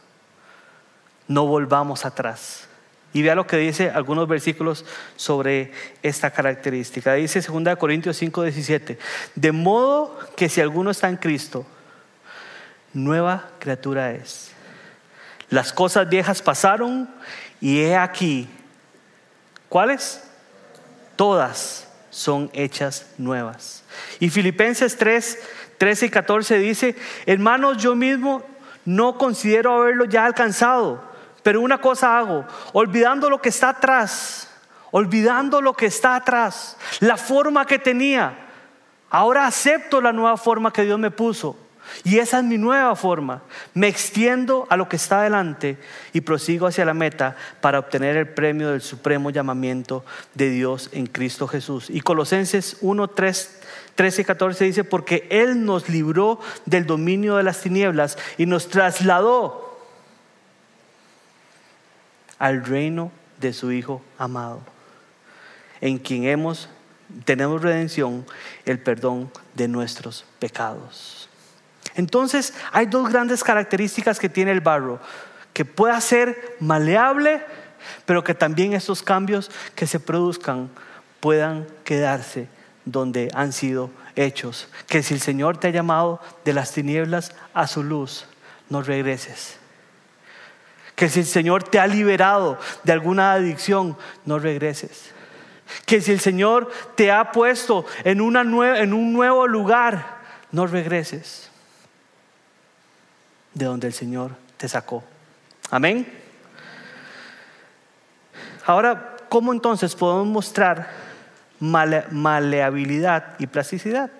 No 1.28 1.46
volvamos 1.46 2.04
atrás. 2.04 2.66
Y 3.12 3.22
vea 3.22 3.36
lo 3.36 3.46
que 3.46 3.58
dice 3.58 3.90
algunos 3.90 4.26
versículos 4.26 4.84
sobre 5.14 5.70
esta 6.02 6.32
característica. 6.32 7.14
Dice 7.14 7.40
2 7.40 7.76
Corintios 7.76 8.16
5, 8.16 8.42
17. 8.42 8.98
De 9.36 9.52
modo 9.52 10.18
que 10.36 10.48
si 10.48 10.60
alguno 10.60 10.90
está 10.90 11.08
en 11.08 11.18
Cristo, 11.18 11.64
nueva 12.92 13.50
criatura 13.60 14.10
es. 14.10 14.55
Las 15.48 15.72
cosas 15.72 16.08
viejas 16.08 16.42
pasaron 16.42 17.08
y 17.60 17.80
he 17.80 17.96
aquí, 17.96 18.48
¿cuáles? 19.68 20.22
Todas 21.14 21.88
son 22.10 22.50
hechas 22.52 23.06
nuevas. 23.16 23.84
Y 24.18 24.30
Filipenses 24.30 24.96
3, 24.96 25.38
13 25.78 26.06
y 26.06 26.10
14 26.10 26.58
dice, 26.58 26.96
hermanos, 27.26 27.76
yo 27.78 27.94
mismo 27.94 28.42
no 28.84 29.18
considero 29.18 29.74
haberlo 29.74 30.04
ya 30.04 30.24
alcanzado, 30.24 31.02
pero 31.42 31.60
una 31.60 31.80
cosa 31.80 32.18
hago, 32.18 32.44
olvidando 32.72 33.30
lo 33.30 33.40
que 33.40 33.50
está 33.50 33.70
atrás, 33.70 34.50
olvidando 34.90 35.60
lo 35.60 35.74
que 35.74 35.86
está 35.86 36.16
atrás, 36.16 36.76
la 37.00 37.16
forma 37.16 37.66
que 37.66 37.78
tenía, 37.78 38.34
ahora 39.10 39.46
acepto 39.46 40.00
la 40.00 40.12
nueva 40.12 40.36
forma 40.36 40.72
que 40.72 40.82
Dios 40.82 40.98
me 40.98 41.10
puso 41.10 41.65
y 42.04 42.18
esa 42.18 42.38
es 42.38 42.44
mi 42.44 42.58
nueva 42.58 42.94
forma. 42.96 43.42
Me 43.74 43.88
extiendo 43.88 44.66
a 44.70 44.76
lo 44.76 44.88
que 44.88 44.96
está 44.96 45.20
adelante 45.20 45.78
y 46.12 46.20
prosigo 46.20 46.66
hacia 46.66 46.84
la 46.84 46.94
meta 46.94 47.36
para 47.60 47.78
obtener 47.78 48.16
el 48.16 48.28
premio 48.28 48.70
del 48.70 48.80
supremo 48.80 49.30
llamamiento 49.30 50.04
de 50.34 50.50
Dios 50.50 50.90
en 50.92 51.06
Cristo 51.06 51.48
Jesús. 51.48 51.90
Y 51.90 52.00
Colosenses 52.00 52.78
1, 52.80 53.08
3, 53.08 53.60
13 53.94 54.22
y 54.22 54.24
14 54.24 54.64
dice, 54.64 54.84
porque 54.84 55.26
Él 55.30 55.64
nos 55.64 55.88
libró 55.88 56.40
del 56.64 56.86
dominio 56.86 57.36
de 57.36 57.42
las 57.42 57.60
tinieblas 57.60 58.18
y 58.38 58.46
nos 58.46 58.68
trasladó 58.68 59.66
al 62.38 62.64
reino 62.64 63.10
de 63.40 63.52
su 63.52 63.72
Hijo 63.72 64.02
amado, 64.18 64.60
en 65.80 65.98
quien 65.98 66.24
hemos, 66.24 66.68
tenemos 67.24 67.62
redención, 67.62 68.26
el 68.64 68.78
perdón 68.78 69.30
de 69.54 69.68
nuestros 69.68 70.24
pecados. 70.38 71.15
Entonces 71.96 72.52
hay 72.72 72.86
dos 72.86 73.10
grandes 73.10 73.42
características 73.42 74.18
que 74.18 74.28
tiene 74.28 74.52
el 74.52 74.60
barro, 74.60 75.00
que 75.52 75.64
pueda 75.64 76.00
ser 76.00 76.56
maleable, 76.60 77.42
pero 78.04 78.22
que 78.22 78.34
también 78.34 78.74
esos 78.74 79.02
cambios 79.02 79.50
que 79.74 79.86
se 79.86 79.98
produzcan 79.98 80.68
puedan 81.20 81.66
quedarse 81.84 82.48
donde 82.84 83.30
han 83.34 83.52
sido 83.52 83.90
hechos. 84.14 84.68
Que 84.86 85.02
si 85.02 85.14
el 85.14 85.20
Señor 85.20 85.56
te 85.56 85.68
ha 85.68 85.70
llamado 85.70 86.20
de 86.44 86.52
las 86.52 86.72
tinieblas 86.72 87.34
a 87.54 87.66
su 87.66 87.82
luz, 87.82 88.26
no 88.68 88.82
regreses. 88.82 89.56
Que 90.94 91.08
si 91.08 91.20
el 91.20 91.26
Señor 91.26 91.62
te 91.62 91.78
ha 91.78 91.86
liberado 91.86 92.58
de 92.84 92.92
alguna 92.92 93.32
adicción, 93.32 93.96
no 94.26 94.38
regreses. 94.38 95.12
Que 95.86 96.02
si 96.02 96.12
el 96.12 96.20
Señor 96.20 96.70
te 96.94 97.10
ha 97.10 97.32
puesto 97.32 97.86
en, 98.04 98.20
en 98.20 98.92
un 98.94 99.12
nuevo 99.12 99.46
lugar, 99.46 100.16
no 100.52 100.66
regreses 100.66 101.50
de 103.56 103.64
donde 103.64 103.86
el 103.86 103.94
Señor 103.94 104.32
te 104.58 104.68
sacó. 104.68 105.02
Amén. 105.70 106.06
Ahora, 108.66 109.16
¿cómo 109.30 109.50
entonces 109.52 109.94
podemos 109.94 110.26
mostrar 110.26 110.90
maleabilidad 111.58 113.34
y 113.38 113.46
plasticidad? 113.46 114.10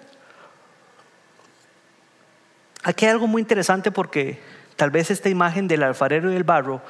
Aquí 2.83 3.05
hay 3.05 3.11
algo 3.11 3.27
muy 3.27 3.42
interesante 3.42 3.90
porque 3.90 4.40
tal 4.75 4.90
vez 4.90 5.11
esta 5.11 5.29
imagen 5.29 5.68
del 5.68 5.83
alfarero 5.83 6.33
y 6.33 6.37
el 6.37 6.44
barro, 6.44 6.81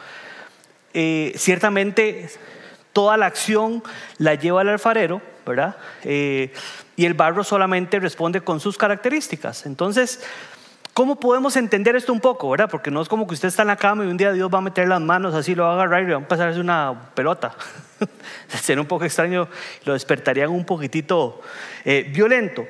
eh, 0.94 1.32
ciertamente 1.36 2.30
toda 2.92 3.16
la 3.16 3.26
acción 3.26 3.82
la 4.18 4.34
lleva 4.34 4.62
el 4.62 4.68
alfarero, 4.68 5.20
¿verdad? 5.44 5.76
Eh, 6.04 6.52
y 6.94 7.06
el 7.06 7.14
barro 7.14 7.42
solamente 7.42 7.98
responde 7.98 8.40
con 8.40 8.60
sus 8.60 8.78
características. 8.78 9.66
Entonces, 9.66 10.20
¿Cómo 10.96 11.20
podemos 11.20 11.54
entender 11.56 11.94
esto 11.94 12.10
un 12.10 12.20
poco, 12.20 12.48
verdad? 12.48 12.70
Porque 12.70 12.90
no 12.90 13.02
es 13.02 13.08
como 13.10 13.26
que 13.26 13.34
usted 13.34 13.48
está 13.48 13.60
en 13.60 13.68
la 13.68 13.76
cama 13.76 14.02
y 14.02 14.06
un 14.06 14.16
día 14.16 14.32
Dios 14.32 14.48
va 14.48 14.56
a 14.56 14.62
meter 14.62 14.88
las 14.88 14.98
manos 14.98 15.34
así, 15.34 15.54
lo 15.54 15.64
va 15.64 15.74
a 15.74 16.00
y 16.00 16.04
va 16.06 16.26
a 16.26 16.34
hacer 16.34 16.58
una 16.58 17.10
pelota. 17.14 17.54
Sería 18.48 18.80
un 18.80 18.88
poco 18.88 19.04
extraño, 19.04 19.46
lo 19.84 19.92
despertarían 19.92 20.48
un 20.48 20.64
poquitito 20.64 21.42
eh, 21.84 22.10
violento. 22.10 22.66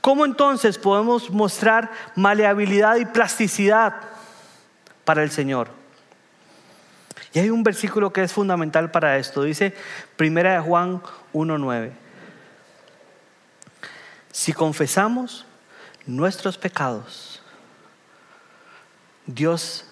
¿Cómo 0.00 0.24
entonces 0.24 0.76
podemos 0.76 1.30
mostrar 1.30 1.88
maleabilidad 2.16 2.96
y 2.96 3.04
plasticidad 3.04 3.94
para 5.04 5.22
el 5.22 5.30
Señor? 5.30 5.68
Y 7.32 7.38
hay 7.38 7.50
un 7.50 7.62
versículo 7.62 8.12
que 8.12 8.24
es 8.24 8.32
fundamental 8.32 8.90
para 8.90 9.18
esto. 9.18 9.44
Dice 9.44 9.72
Primera 10.16 10.54
de 10.54 10.58
Juan 10.58 11.00
1.9. 11.32 11.92
Si 14.32 14.52
confesamos 14.52 15.46
nuestros 16.08 16.56
pecados, 16.56 17.42
Dios, 19.26 19.84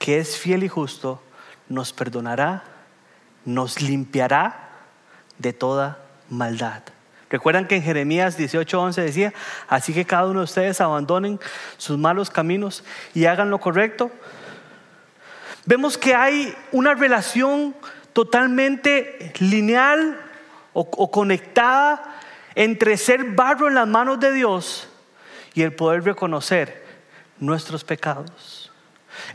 que 0.00 0.18
es 0.18 0.36
fiel 0.36 0.64
y 0.64 0.68
justo, 0.68 1.22
nos 1.68 1.92
perdonará, 1.92 2.64
nos 3.44 3.80
limpiará 3.80 4.68
de 5.38 5.52
toda 5.52 5.98
maldad. 6.28 6.82
Recuerdan 7.30 7.68
que 7.68 7.76
en 7.76 7.84
Jeremías 7.84 8.36
18:11 8.36 9.00
decía, 9.00 9.32
así 9.68 9.94
que 9.94 10.04
cada 10.04 10.26
uno 10.26 10.40
de 10.40 10.44
ustedes 10.44 10.80
abandonen 10.80 11.38
sus 11.76 11.96
malos 11.96 12.30
caminos 12.30 12.82
y 13.14 13.26
hagan 13.26 13.50
lo 13.50 13.60
correcto. 13.60 14.10
Vemos 15.66 15.96
que 15.96 16.16
hay 16.16 16.52
una 16.72 16.94
relación 16.94 17.76
totalmente 18.12 19.32
lineal 19.38 20.20
o, 20.72 20.80
o 20.80 21.10
conectada 21.12 22.16
entre 22.56 22.96
ser 22.96 23.22
barro 23.22 23.68
en 23.68 23.74
las 23.76 23.86
manos 23.86 24.18
de 24.18 24.32
Dios 24.32 24.88
y 25.54 25.62
el 25.62 25.72
poder 25.72 26.04
reconocer 26.04 26.84
nuestros 27.38 27.84
pecados. 27.84 28.70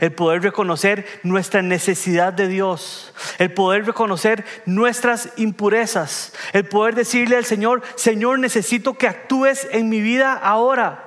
El 0.00 0.12
poder 0.12 0.42
reconocer 0.42 1.06
nuestra 1.22 1.62
necesidad 1.62 2.32
de 2.32 2.48
Dios. 2.48 3.12
El 3.38 3.52
poder 3.52 3.86
reconocer 3.86 4.44
nuestras 4.66 5.30
impurezas. 5.36 6.32
El 6.52 6.64
poder 6.66 6.94
decirle 6.94 7.36
al 7.36 7.44
Señor, 7.44 7.82
Señor, 7.96 8.38
necesito 8.38 8.94
que 8.94 9.08
actúes 9.08 9.68
en 9.70 9.88
mi 9.88 10.00
vida 10.00 10.32
ahora. 10.32 11.04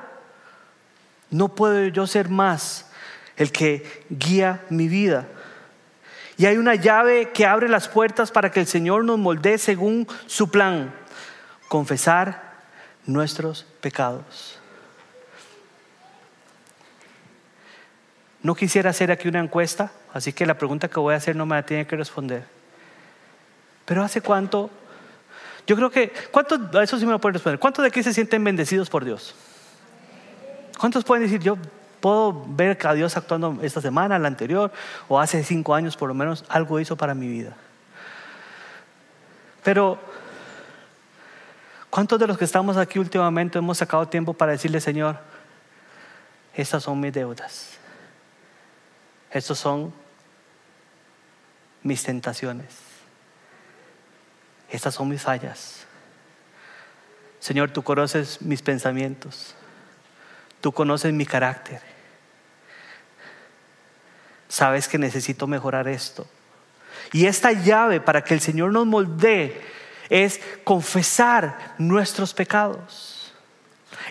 No 1.29 1.49
puedo 1.49 1.87
yo 1.87 2.07
ser 2.07 2.29
más 2.29 2.89
el 3.35 3.51
que 3.51 4.05
guía 4.09 4.63
mi 4.69 4.87
vida. 4.87 5.27
Y 6.37 6.45
hay 6.45 6.57
una 6.57 6.75
llave 6.75 7.31
que 7.31 7.45
abre 7.45 7.67
las 7.67 7.87
puertas 7.87 8.31
para 8.31 8.51
que 8.51 8.59
el 8.59 8.67
Señor 8.67 9.03
nos 9.03 9.17
moldee 9.17 9.57
según 9.57 10.07
su 10.27 10.49
plan. 10.51 10.93
Confesar 11.67 12.53
nuestros 13.05 13.65
pecados. 13.81 14.56
No 18.47 18.55
quisiera 18.55 18.91
hacer 18.91 19.11
aquí 19.11 19.27
una 19.27 19.41
encuesta, 19.41 19.91
así 20.13 20.31
que 20.31 20.45
la 20.45 20.57
pregunta 20.57 20.87
que 20.87 21.01
voy 21.01 21.13
a 21.13 21.17
hacer 21.17 21.35
no 21.35 21.45
me 21.45 21.57
la 21.57 21.65
tiene 21.65 21.85
que 21.85 21.97
responder. 21.97 22.45
Pero 23.83 24.01
¿hace 24.01 24.21
cuánto? 24.21 24.69
Yo 25.65 25.75
creo 25.75 25.89
que, 25.89 26.13
¿cuántos, 26.31 26.61
eso 26.81 26.97
sí 26.97 27.05
me 27.05 27.11
lo 27.11 27.19
pueden 27.19 27.33
responder, 27.33 27.59
¿cuántos 27.59 27.83
de 27.83 27.89
aquí 27.89 28.01
se 28.01 28.13
sienten 28.13 28.41
bendecidos 28.45 28.89
por 28.89 29.03
Dios? 29.03 29.35
¿Cuántos 30.79 31.03
pueden 31.03 31.25
decir, 31.25 31.41
yo 31.41 31.57
puedo 31.99 32.45
ver 32.47 32.77
a 32.87 32.93
Dios 32.93 33.17
actuando 33.17 33.57
esta 33.63 33.81
semana, 33.81 34.17
la 34.17 34.29
anterior, 34.29 34.71
o 35.09 35.19
hace 35.19 35.43
cinco 35.43 35.75
años 35.75 35.97
por 35.97 36.07
lo 36.07 36.13
menos, 36.13 36.45
algo 36.47 36.79
hizo 36.79 36.95
para 36.95 37.13
mi 37.13 37.27
vida? 37.27 37.53
Pero, 39.61 39.99
¿cuántos 41.89 42.17
de 42.17 42.27
los 42.27 42.37
que 42.37 42.45
estamos 42.45 42.77
aquí 42.77 42.97
últimamente 42.97 43.59
hemos 43.59 43.77
sacado 43.77 44.07
tiempo 44.07 44.33
para 44.33 44.53
decirle, 44.53 44.79
Señor, 44.79 45.17
estas 46.53 46.83
son 46.83 46.97
mis 46.97 47.11
deudas? 47.11 47.77
Estos 49.31 49.59
son 49.59 49.93
mis 51.83 52.03
tentaciones. 52.03 52.67
Estas 54.69 54.95
son 54.95 55.09
mis 55.09 55.21
fallas. 55.21 55.85
Señor, 57.39 57.71
tú 57.71 57.83
conoces 57.83 58.41
mis 58.41 58.61
pensamientos. 58.61 59.55
Tú 60.61 60.71
conoces 60.71 61.13
mi 61.13 61.25
carácter. 61.25 61.81
Sabes 64.49 64.87
que 64.87 64.97
necesito 64.97 65.47
mejorar 65.47 65.87
esto. 65.87 66.27
Y 67.13 67.25
esta 67.25 67.51
llave 67.51 68.01
para 68.01 68.23
que 68.23 68.33
el 68.33 68.41
Señor 68.41 68.71
nos 68.71 68.85
moldee 68.85 69.61
es 70.09 70.39
confesar 70.63 71.75
nuestros 71.77 72.33
pecados. 72.33 73.16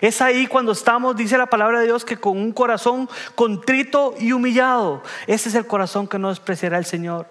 Es 0.01 0.21
ahí 0.21 0.47
cuando 0.47 0.71
estamos, 0.71 1.15
dice 1.15 1.37
la 1.37 1.47
palabra 1.47 1.79
de 1.79 1.85
Dios, 1.85 2.05
que 2.05 2.17
con 2.17 2.37
un 2.37 2.51
corazón 2.51 3.09
contrito 3.35 4.15
y 4.19 4.31
humillado, 4.31 5.03
ese 5.25 5.49
es 5.49 5.55
el 5.55 5.65
corazón 5.65 6.07
que 6.07 6.19
no 6.19 6.29
despreciará 6.29 6.77
el 6.77 6.85
Señor. 6.85 7.27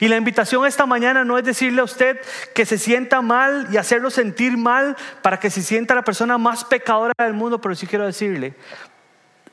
Y 0.00 0.08
la 0.08 0.16
invitación 0.16 0.64
esta 0.66 0.86
mañana 0.86 1.24
no 1.24 1.38
es 1.38 1.44
decirle 1.44 1.80
a 1.80 1.84
usted 1.84 2.18
que 2.54 2.64
se 2.64 2.78
sienta 2.78 3.20
mal 3.20 3.68
y 3.70 3.76
hacerlo 3.76 4.10
sentir 4.10 4.56
mal 4.56 4.96
para 5.22 5.38
que 5.38 5.50
se 5.50 5.62
sienta 5.62 5.94
la 5.94 6.02
persona 6.02 6.38
más 6.38 6.64
pecadora 6.64 7.12
del 7.18 7.34
mundo, 7.34 7.60
pero 7.60 7.74
sí 7.74 7.86
quiero 7.86 8.06
decirle, 8.06 8.54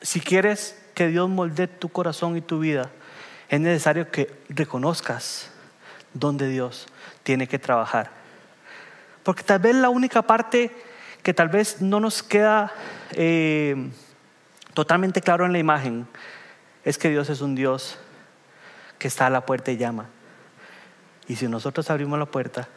si 0.02 0.22
quieres 0.22 0.82
que 0.94 1.08
Dios 1.08 1.30
molde 1.30 1.68
tu 1.68 1.90
corazón 1.90 2.38
y 2.38 2.42
tu 2.42 2.60
vida, 2.60 2.90
es 3.50 3.60
necesario 3.60 4.10
que 4.12 4.34
reconozcas 4.50 5.52
donde 6.14 6.48
Dios 6.48 6.88
tiene 7.24 7.48
que 7.48 7.60
trabajar. 7.60 8.12
Porque 9.24 9.44
tal 9.44 9.60
vez 9.60 9.76
la 9.76 9.90
única 9.90 10.22
parte 10.22 10.72
que 11.24 11.34
tal 11.34 11.50
vez 11.50 11.82
no 11.82 12.00
nos 12.00 12.22
queda 12.22 12.74
eh, 13.14 13.90
totalmente 14.74 15.22
claro 15.22 15.46
en 15.46 15.54
la 15.54 15.60
imagen 15.60 16.08
es 16.84 16.98
que 16.98 17.10
Dios 17.10 17.30
es 17.30 17.42
un 17.42 17.56
Dios 17.56 17.98
que 19.00 19.08
está 19.08 19.28
a 19.28 19.30
la 19.30 19.46
puerta 19.46 19.72
y 19.72 19.78
llama. 19.78 20.10
Y 21.28 21.38
si 21.38 21.48
nosotros 21.48 21.90
abrimos 21.90 22.20
la 22.20 22.26
puerta, 22.26 22.68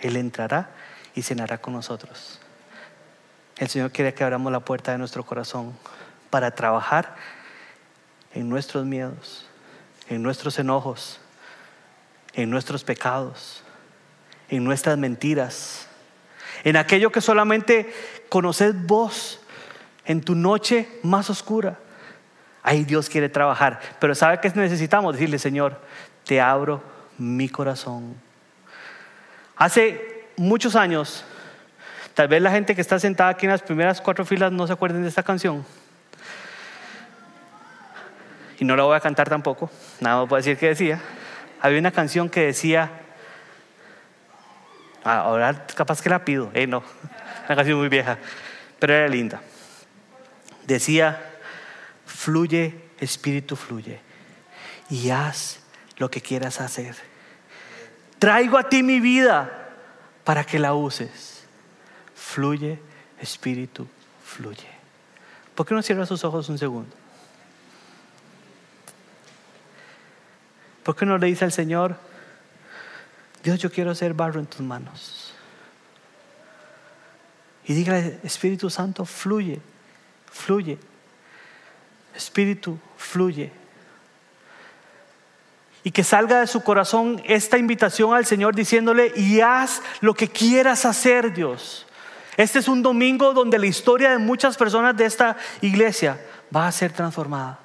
Él 0.00 0.16
entrará 0.16 0.70
y 1.14 1.22
cenará 1.22 1.58
con 1.58 1.74
nosotros. 1.74 2.40
El 3.56 3.68
Señor 3.68 3.92
quiere 3.92 4.12
que 4.12 4.24
abramos 4.24 4.50
la 4.50 4.60
puerta 4.60 4.92
de 4.92 4.98
nuestro 4.98 5.24
corazón 5.24 5.72
para 6.30 6.50
trabajar 6.50 7.14
en 8.34 8.48
nuestros 8.48 8.84
miedos, 8.84 9.46
en 10.08 10.22
nuestros 10.22 10.58
enojos, 10.58 11.20
en 12.32 12.50
nuestros 12.50 12.82
pecados, 12.82 13.62
en 14.48 14.64
nuestras 14.64 14.98
mentiras, 14.98 15.86
en 16.64 16.76
aquello 16.76 17.10
que 17.10 17.20
solamente 17.20 17.92
conoces 18.28 18.74
vos, 18.86 19.40
en 20.04 20.20
tu 20.20 20.34
noche 20.34 20.88
más 21.02 21.30
oscura. 21.30 21.78
Ahí 22.62 22.84
Dios 22.84 23.08
quiere 23.08 23.28
trabajar. 23.28 23.80
Pero 23.98 24.14
¿sabe 24.14 24.40
qué 24.40 24.50
necesitamos? 24.54 25.14
Decirle, 25.14 25.38
Señor, 25.38 25.80
te 26.24 26.40
abro 26.40 26.82
mi 27.18 27.48
corazón. 27.48 28.14
Hace 29.56 30.26
muchos 30.36 30.76
años, 30.76 31.24
tal 32.14 32.28
vez 32.28 32.42
la 32.42 32.50
gente 32.50 32.74
que 32.74 32.80
está 32.80 32.98
sentada 32.98 33.30
aquí 33.30 33.46
en 33.46 33.52
las 33.52 33.62
primeras 33.62 34.00
cuatro 34.00 34.24
filas 34.24 34.52
no 34.52 34.66
se 34.66 34.72
acuerden 34.72 35.02
de 35.02 35.08
esta 35.08 35.22
canción. 35.22 35.64
Y 38.58 38.64
no 38.64 38.76
la 38.76 38.84
voy 38.84 38.96
a 38.96 39.00
cantar 39.00 39.28
tampoco, 39.28 39.70
nada 40.00 40.20
más 40.20 40.28
puedo 40.28 40.38
decir 40.38 40.56
que 40.56 40.68
decía. 40.68 41.00
Había 41.60 41.78
una 41.78 41.90
canción 41.90 42.28
que 42.28 42.40
decía, 42.40 43.01
ahora 45.04 45.66
capaz 45.74 46.00
que 46.00 46.08
la 46.08 46.24
pido. 46.24 46.50
Eh, 46.54 46.66
no, 46.66 46.82
una 47.46 47.56
canción 47.56 47.78
muy 47.78 47.88
vieja, 47.88 48.18
pero 48.78 48.94
era 48.94 49.08
linda. 49.08 49.40
Decía, 50.66 51.20
fluye, 52.06 52.74
espíritu 52.98 53.56
fluye, 53.56 54.00
y 54.90 55.10
haz 55.10 55.60
lo 55.96 56.10
que 56.10 56.20
quieras 56.20 56.60
hacer. 56.60 56.96
Traigo 58.18 58.58
a 58.58 58.68
ti 58.68 58.82
mi 58.82 59.00
vida 59.00 59.70
para 60.24 60.44
que 60.44 60.58
la 60.58 60.74
uses. 60.74 61.44
Fluye, 62.14 62.78
espíritu 63.20 63.86
fluye. 64.24 64.68
¿Por 65.54 65.66
qué 65.66 65.74
no 65.74 65.82
cierra 65.82 66.06
sus 66.06 66.24
ojos 66.24 66.48
un 66.48 66.58
segundo? 66.58 66.94
¿Por 70.82 70.96
qué 70.96 71.06
no 71.06 71.18
le 71.18 71.26
dice 71.26 71.44
al 71.44 71.52
Señor, 71.52 71.96
Dios, 73.42 73.58
yo 73.58 73.70
quiero 73.70 73.94
ser 73.94 74.14
barro 74.14 74.38
en 74.38 74.46
tus 74.46 74.60
manos. 74.60 75.34
Y 77.64 77.74
dígale, 77.74 78.18
Espíritu 78.22 78.70
Santo, 78.70 79.04
fluye, 79.04 79.60
fluye. 80.30 80.78
Espíritu, 82.14 82.78
fluye. 82.96 83.52
Y 85.84 85.90
que 85.90 86.04
salga 86.04 86.40
de 86.40 86.46
su 86.46 86.62
corazón 86.62 87.20
esta 87.24 87.58
invitación 87.58 88.14
al 88.14 88.26
Señor 88.26 88.54
diciéndole, 88.54 89.12
y 89.16 89.40
haz 89.40 89.82
lo 90.00 90.14
que 90.14 90.28
quieras 90.28 90.84
hacer, 90.84 91.32
Dios. 91.32 91.86
Este 92.36 92.60
es 92.60 92.68
un 92.68 92.82
domingo 92.82 93.32
donde 93.32 93.58
la 93.58 93.66
historia 93.66 94.10
de 94.10 94.18
muchas 94.18 94.56
personas 94.56 94.96
de 94.96 95.04
esta 95.04 95.36
iglesia 95.60 96.20
va 96.54 96.68
a 96.68 96.72
ser 96.72 96.92
transformada. 96.92 97.58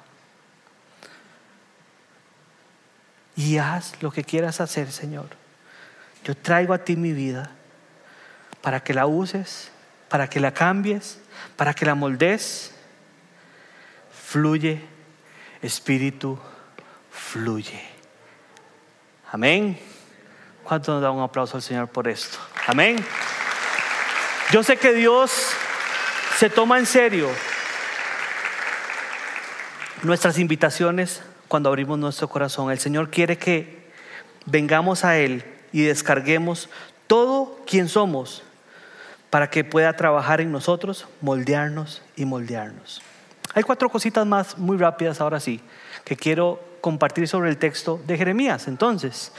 Y 3.36 3.58
haz 3.58 3.94
lo 4.02 4.10
que 4.10 4.24
quieras 4.24 4.60
hacer, 4.60 4.90
Señor. 4.90 5.28
Yo 6.24 6.36
traigo 6.36 6.74
a 6.74 6.78
ti 6.78 6.96
mi 6.96 7.12
vida 7.12 7.50
para 8.60 8.80
que 8.80 8.94
la 8.94 9.06
uses, 9.06 9.70
para 10.08 10.28
que 10.28 10.40
la 10.40 10.52
cambies, 10.52 11.18
para 11.56 11.74
que 11.74 11.86
la 11.86 11.94
moldes. 11.94 12.74
Fluye, 14.10 14.80
Espíritu, 15.62 16.38
fluye. 17.10 17.82
Amén. 19.32 19.78
¿Cuánto 20.64 20.92
nos 20.92 21.02
da 21.02 21.10
un 21.10 21.22
aplauso 21.22 21.56
al 21.56 21.62
Señor 21.62 21.88
por 21.88 22.08
esto? 22.08 22.38
Amén. 22.66 22.96
Yo 24.52 24.62
sé 24.62 24.76
que 24.76 24.92
Dios 24.92 25.52
se 26.36 26.50
toma 26.50 26.78
en 26.78 26.86
serio 26.86 27.28
nuestras 30.02 30.38
invitaciones 30.38 31.22
cuando 31.48 31.68
abrimos 31.68 31.98
nuestro 31.98 32.28
corazón. 32.28 32.70
El 32.70 32.78
Señor 32.78 33.10
quiere 33.10 33.38
que 33.38 33.90
vengamos 34.46 35.04
a 35.04 35.18
Él 35.18 35.57
y 35.72 35.82
descarguemos 35.82 36.68
todo 37.06 37.58
quien 37.66 37.88
somos 37.88 38.42
para 39.30 39.50
que 39.50 39.64
pueda 39.64 39.94
trabajar 39.94 40.40
en 40.40 40.52
nosotros, 40.52 41.06
moldearnos 41.20 42.02
y 42.16 42.24
moldearnos. 42.24 43.02
Hay 43.54 43.62
cuatro 43.62 43.88
cositas 43.88 44.26
más 44.26 44.58
muy 44.58 44.76
rápidas 44.76 45.20
ahora 45.20 45.40
sí 45.40 45.60
que 46.04 46.16
quiero 46.16 46.60
compartir 46.80 47.28
sobre 47.28 47.50
el 47.50 47.58
texto 47.58 48.00
de 48.06 48.16
Jeremías. 48.16 48.68
Entonces, 48.68 49.32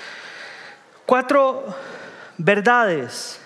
cuatro 1.06 1.66
verdades 2.38 3.40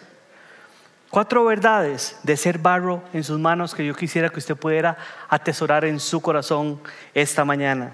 Cuatro 1.14 1.46
verdades 1.46 2.18
de 2.24 2.36
ser 2.36 2.58
barro 2.58 3.04
en 3.14 3.24
sus 3.24 3.38
manos 3.38 3.76
que 3.76 3.86
yo 3.86 3.94
quisiera 3.94 4.30
que 4.30 4.40
usted 4.40 4.56
pudiera 4.56 4.98
atesorar 5.30 5.86
en 5.86 6.00
su 6.00 6.20
corazón 6.24 6.82
esta 7.14 7.46
mañana. 7.46 7.94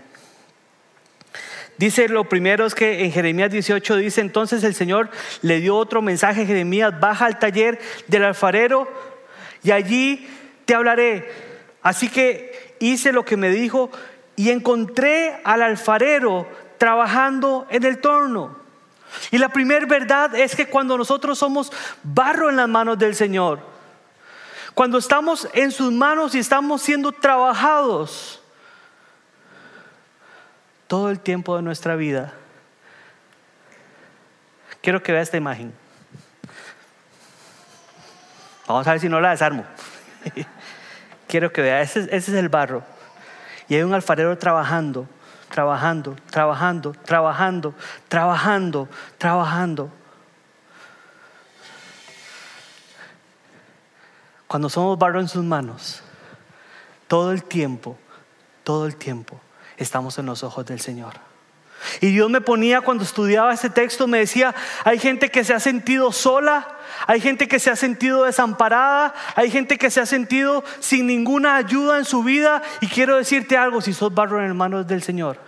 Dice 1.79 2.09
lo 2.09 2.25
primero 2.25 2.65
es 2.65 2.75
que 2.75 3.05
en 3.05 3.11
Jeremías 3.13 3.51
18 3.51 3.95
dice, 3.95 4.19
entonces 4.19 4.65
el 4.65 4.75
Señor 4.75 5.09
le 5.41 5.61
dio 5.61 5.77
otro 5.77 6.01
mensaje 6.01 6.41
a 6.41 6.45
Jeremías, 6.45 6.99
baja 6.99 7.25
al 7.25 7.39
taller 7.39 7.79
del 8.07 8.25
alfarero 8.25 8.85
y 9.63 9.71
allí 9.71 10.27
te 10.65 10.75
hablaré. 10.75 11.31
Así 11.81 12.09
que 12.09 12.75
hice 12.81 13.13
lo 13.13 13.23
que 13.23 13.37
me 13.37 13.49
dijo 13.49 13.89
y 14.35 14.49
encontré 14.49 15.39
al 15.45 15.61
alfarero 15.61 16.49
trabajando 16.77 17.65
en 17.69 17.85
el 17.85 18.01
torno. 18.01 18.57
Y 19.31 19.37
la 19.37 19.47
primera 19.47 19.85
verdad 19.85 20.35
es 20.35 20.57
que 20.57 20.65
cuando 20.65 20.97
nosotros 20.97 21.39
somos 21.39 21.71
barro 22.03 22.49
en 22.49 22.57
las 22.57 22.67
manos 22.67 22.99
del 22.99 23.15
Señor, 23.15 23.61
cuando 24.73 24.97
estamos 24.97 25.47
en 25.53 25.71
sus 25.71 25.93
manos 25.93 26.35
y 26.35 26.39
estamos 26.39 26.81
siendo 26.81 27.13
trabajados 27.13 28.38
todo 30.89 31.11
el 31.11 31.19
tiempo 31.19 31.55
de 31.55 31.61
nuestra 31.61 31.95
vida, 31.95 32.33
quiero 34.81 35.03
que 35.03 35.11
vea 35.11 35.21
esta 35.21 35.37
imagen. 35.37 35.71
Vamos 38.67 38.87
a 38.87 38.91
ver 38.91 38.99
si 38.99 39.07
no 39.07 39.21
la 39.21 39.29
desarmo. 39.29 39.65
quiero 41.27 41.53
que 41.53 41.61
vea, 41.61 41.81
ese, 41.81 42.09
es 42.11 42.27
el 42.29 42.49
barro. 42.49 42.83
Y 43.67 43.75
hay 43.75 43.83
un 43.83 43.93
alfarero 43.93 44.35
trabajando 44.35 45.07
trabajando, 45.49 46.15
trabajando, 46.31 46.91
trabajando, 47.05 47.75
trabajando, 48.07 48.87
trabajando. 49.19 49.91
Cuando 54.47 54.69
somos 54.69 54.97
barro 54.97 55.19
en 55.19 55.27
sus 55.27 55.43
manos, 55.43 56.01
todo 57.07 57.31
el 57.31 57.43
tiempo, 57.43 57.97
todo 58.63 58.87
el 58.87 58.95
tiempo, 58.95 59.39
estamos 59.79 60.17
en 60.19 60.25
los 60.25 60.43
ojos 60.43 60.65
del 60.65 60.79
Señor. 60.79 61.13
Y 62.01 62.07
Dios 62.07 62.29
me 62.29 62.41
ponía 62.41 62.81
cuando 62.81 63.03
estudiaba 63.03 63.53
este 63.53 63.69
texto, 63.69 64.07
me 64.07 64.19
decía, 64.19 64.53
hay 64.83 64.99
gente 64.99 65.31
que 65.31 65.43
se 65.43 65.53
ha 65.53 65.59
sentido 65.59 66.11
sola, 66.11 66.67
hay 67.07 67.21
gente 67.21 67.47
que 67.47 67.59
se 67.59 67.69
ha 67.69 67.75
sentido 67.75 68.25
desamparada, 68.25 69.13
hay 69.35 69.49
gente 69.49 69.77
que 69.77 69.89
se 69.89 70.01
ha 70.01 70.05
sentido 70.05 70.63
sin 70.79 71.07
ninguna 71.07 71.55
ayuda 71.55 71.97
en 71.97 72.05
su 72.05 72.21
vida. 72.23 72.61
Y 72.81 72.87
quiero 72.87 73.17
decirte 73.17 73.57
algo, 73.57 73.81
si 73.81 73.93
sos 73.93 74.13
barro 74.13 74.43
en 74.43 74.55
manos 74.55 74.87
del 74.87 75.01
Señor, 75.01 75.39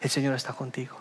el 0.00 0.10
Señor 0.10 0.34
está 0.34 0.52
contigo. 0.52 1.00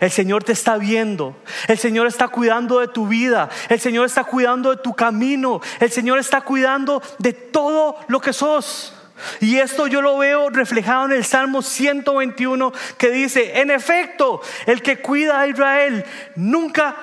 El 0.00 0.10
Señor 0.10 0.44
te 0.44 0.52
está 0.52 0.78
viendo. 0.78 1.36
El 1.68 1.78
Señor 1.78 2.06
está 2.06 2.28
cuidando 2.28 2.80
de 2.80 2.88
tu 2.88 3.06
vida. 3.06 3.50
El 3.68 3.80
Señor 3.80 4.06
está 4.06 4.24
cuidando 4.24 4.70
de 4.70 4.82
tu 4.82 4.94
camino. 4.94 5.60
El 5.78 5.90
Señor 5.90 6.18
está 6.18 6.40
cuidando 6.40 7.02
de 7.18 7.34
todo 7.34 7.98
lo 8.08 8.18
que 8.20 8.32
sos. 8.32 8.94
Y 9.40 9.58
esto 9.58 9.86
yo 9.86 10.02
lo 10.02 10.18
veo 10.18 10.50
reflejado 10.50 11.06
en 11.06 11.12
el 11.12 11.24
Salmo 11.24 11.62
121 11.62 12.72
que 12.98 13.10
dice, 13.10 13.60
en 13.60 13.70
efecto, 13.70 14.40
el 14.66 14.82
que 14.82 14.98
cuida 14.98 15.40
a 15.40 15.46
Israel 15.46 16.04
nunca 16.36 16.96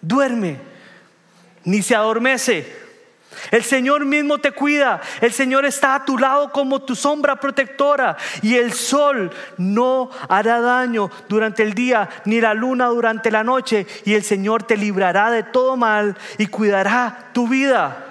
duerme 0.00 0.58
ni 1.64 1.82
se 1.82 1.94
adormece. 1.94 2.88
El 3.50 3.62
Señor 3.62 4.04
mismo 4.04 4.38
te 4.38 4.52
cuida. 4.52 5.00
El 5.20 5.32
Señor 5.32 5.64
está 5.64 5.94
a 5.94 6.04
tu 6.04 6.18
lado 6.18 6.50
como 6.50 6.82
tu 6.82 6.96
sombra 6.96 7.36
protectora. 7.36 8.16
Y 8.42 8.56
el 8.56 8.72
sol 8.72 9.30
no 9.58 10.10
hará 10.28 10.60
daño 10.60 11.10
durante 11.28 11.62
el 11.62 11.74
día, 11.74 12.08
ni 12.24 12.40
la 12.40 12.54
luna 12.54 12.86
durante 12.86 13.30
la 13.30 13.44
noche. 13.44 13.86
Y 14.04 14.14
el 14.14 14.24
Señor 14.24 14.62
te 14.62 14.76
librará 14.76 15.30
de 15.30 15.42
todo 15.42 15.76
mal 15.76 16.16
y 16.38 16.46
cuidará 16.46 17.30
tu 17.32 17.46
vida. 17.48 18.07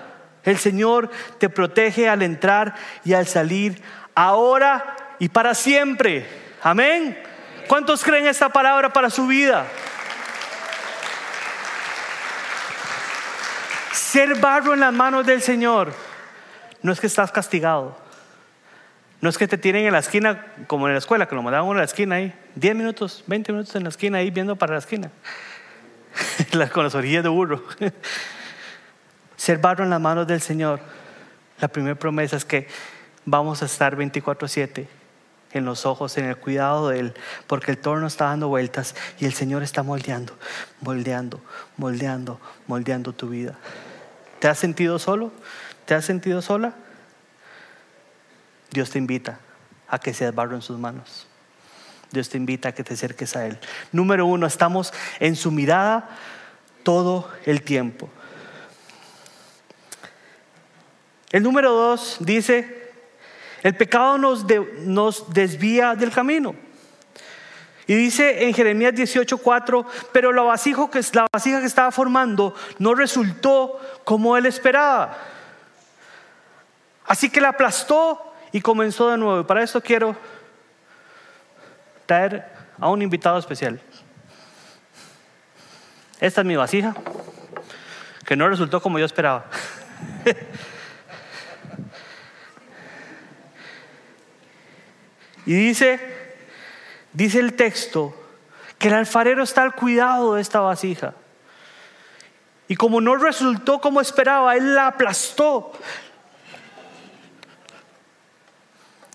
El 0.48 0.58
Señor 0.58 1.10
te 1.40 1.50
protege 1.50 2.08
al 2.08 2.22
entrar 2.22 2.74
y 3.04 3.12
al 3.12 3.28
salir, 3.28 3.82
ahora 4.16 4.96
y 5.20 5.28
para 5.28 5.54
siempre. 5.54 6.26
Amén. 6.64 7.22
¿Cuántos 7.68 8.02
creen 8.02 8.28
esta 8.28 8.48
palabra 8.48 8.94
para 8.94 9.10
su 9.10 9.28
vida? 9.28 9.68
Ser 13.92 14.36
barro 14.40 14.74
en 14.74 14.80
las 14.80 14.94
manos 14.94 15.26
del 15.26 15.42
Señor 15.42 15.94
no 16.82 16.94
es 16.94 17.02
que 17.02 17.08
estás 17.08 17.30
castigado. 17.30 17.98
No 19.20 19.30
es 19.30 19.38
que 19.38 19.50
te 19.50 19.58
tienen 19.58 19.86
en 19.86 19.92
la 19.92 20.00
esquina 20.00 20.46
como 20.68 20.88
en 20.88 20.94
la 20.94 21.00
escuela, 21.00 21.28
que 21.28 21.36
lo 21.36 21.44
mandaban 21.44 21.70
en 21.72 21.78
la 21.78 21.84
esquina 21.84 22.16
ahí, 22.16 22.34
10 22.56 22.74
minutos, 22.74 23.26
20 23.28 23.52
minutos 23.52 23.76
en 23.76 23.84
la 23.84 23.90
esquina 23.90 24.20
ahí 24.20 24.32
viendo 24.32 24.56
para 24.56 24.72
la 24.76 24.80
esquina. 24.80 25.12
con 26.72 26.86
las 26.86 26.96
orillas 26.96 27.24
de 27.24 27.30
burro. 27.30 27.66
Ser 29.38 29.60
barro 29.60 29.84
en 29.84 29.90
las 29.90 30.02
manos 30.02 30.28
del 30.28 30.42
Señor. 30.42 30.80
La 31.60 31.68
primera 31.68 31.96
promesa 31.96 32.36
es 32.36 32.44
que 32.44 32.68
vamos 33.26 33.62
a 33.62 33.66
estar 33.66 33.96
24/7 33.96 34.88
en 35.54 35.66
los 35.66 35.86
ojos, 35.86 36.18
en 36.18 36.26
el 36.26 36.38
cuidado 36.38 36.90
de 36.90 37.00
Él, 37.00 37.14
porque 37.48 37.72
el 37.72 37.78
torno 37.78 38.08
está 38.08 38.26
dando 38.26 38.48
vueltas 38.50 38.96
y 39.20 39.26
el 39.26 39.34
Señor 39.34 39.64
está 39.64 39.84
moldeando, 39.84 40.38
moldeando, 40.82 41.42
moldeando, 41.78 42.40
moldeando 42.68 43.14
tu 43.14 43.30
vida. 43.30 43.56
¿Te 44.40 44.48
has 44.48 44.60
sentido 44.60 45.00
solo? 45.00 45.32
¿Te 45.86 45.96
has 45.96 46.06
sentido 46.06 46.42
sola? 46.42 46.74
Dios 48.72 48.90
te 48.90 48.98
invita 48.98 49.40
a 49.88 50.00
que 50.00 50.14
seas 50.14 50.36
barro 50.36 50.56
en 50.56 50.62
sus 50.62 50.78
manos. 50.78 51.28
Dios 52.12 52.30
te 52.30 52.38
invita 52.38 52.70
a 52.70 52.72
que 52.74 52.84
te 52.84 52.94
acerques 52.94 53.36
a 53.36 53.46
Él. 53.48 53.58
Número 53.92 54.26
uno, 54.26 54.48
estamos 54.48 54.94
en 55.20 55.36
su 55.36 55.52
mirada 55.52 56.10
todo 56.84 57.30
el 57.46 57.64
tiempo. 57.64 58.10
El 61.32 61.44
número 61.44 61.74
dos 61.74 62.18
dice, 62.20 62.92
el 63.64 63.76
pecado 63.76 64.18
nos, 64.18 65.34
desvía 65.34 65.96
del 65.96 66.12
camino. 66.12 66.56
Y 67.86 67.96
dice 67.96 68.46
en 68.46 68.54
Jeremías 68.54 68.94
18:4, 68.94 69.86
pero 70.12 70.34
la 70.34 70.42
vasija, 70.42 70.90
que, 70.90 71.02
la 71.14 71.28
vasija 71.32 71.60
que 71.60 71.66
estaba 71.66 71.92
formando 71.92 72.54
no 72.80 72.94
resultó 72.96 73.80
como 74.04 74.36
él 74.36 74.46
esperaba. 74.46 75.18
Así 77.06 77.30
que 77.30 77.40
la 77.40 77.50
aplastó 77.50 78.34
y 78.52 78.60
comenzó 78.60 79.10
de 79.10 79.18
nuevo. 79.18 79.42
Y 79.42 79.44
para 79.46 79.64
esto 79.64 79.82
quiero 79.82 80.16
traer 82.06 82.46
a 82.78 82.90
un 82.90 83.02
invitado 83.02 83.38
especial. 83.38 83.80
Esta 86.20 86.42
es 86.42 86.48
mi 86.48 86.56
vasija, 86.56 86.96
que 88.26 88.36
no 88.36 88.50
resultó 88.50 88.82
como 88.82 89.00
yo 89.00 89.06
esperaba. 89.06 89.46
y 95.48 95.56
dice 95.56 96.18
Dice 97.18 97.40
el 97.40 97.56
texto 97.56 98.14
que 98.78 98.90
el 98.90 98.94
alfarero 98.94 99.42
está 99.42 99.64
al 99.64 99.74
cuidado 99.74 100.36
de 100.36 100.42
esta 100.42 100.60
vasija. 100.60 101.16
Y 102.68 102.76
como 102.76 103.02
no 103.02 103.16
resultó 103.16 103.82
como 103.82 104.02
esperaba, 104.02 104.56
Él 104.56 104.76
la 104.76 104.86
aplastó. 104.86 105.72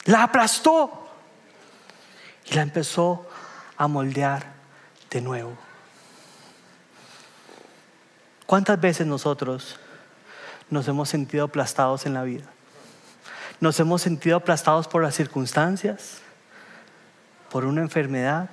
La 0.06 0.24
aplastó. 0.24 1.10
Y 2.50 2.54
la 2.54 2.62
empezó 2.62 3.24
a 3.76 3.86
moldear 3.86 4.46
de 5.08 5.20
nuevo. 5.20 5.56
¿Cuántas 8.46 8.80
veces 8.80 9.06
nosotros 9.06 9.78
nos 10.70 10.88
hemos 10.88 11.08
sentido 11.08 11.44
aplastados 11.44 12.04
en 12.04 12.14
la 12.14 12.24
vida? 12.24 12.51
Nos 13.62 13.78
hemos 13.78 14.02
sentido 14.02 14.38
aplastados 14.38 14.88
por 14.88 15.04
las 15.04 15.14
circunstancias, 15.14 16.20
por 17.48 17.64
una 17.64 17.80
enfermedad, 17.80 18.50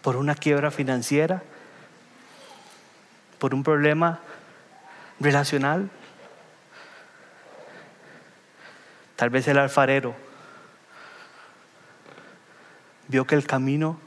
por 0.00 0.16
una 0.16 0.34
quiebra 0.34 0.70
financiera, 0.70 1.42
por 3.38 3.54
un 3.54 3.62
problema 3.62 4.20
relacional. 5.20 5.90
Tal 9.16 9.28
vez 9.28 9.46
el 9.48 9.58
alfarero 9.58 10.14
vio 13.08 13.26
que 13.26 13.34
el 13.34 13.46
camino 13.46 14.00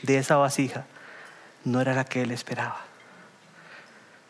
de 0.00 0.16
esa 0.16 0.36
vasija 0.36 0.86
no 1.62 1.82
era 1.82 1.92
la 1.92 2.06
que 2.06 2.22
él 2.22 2.30
esperaba. 2.30 2.80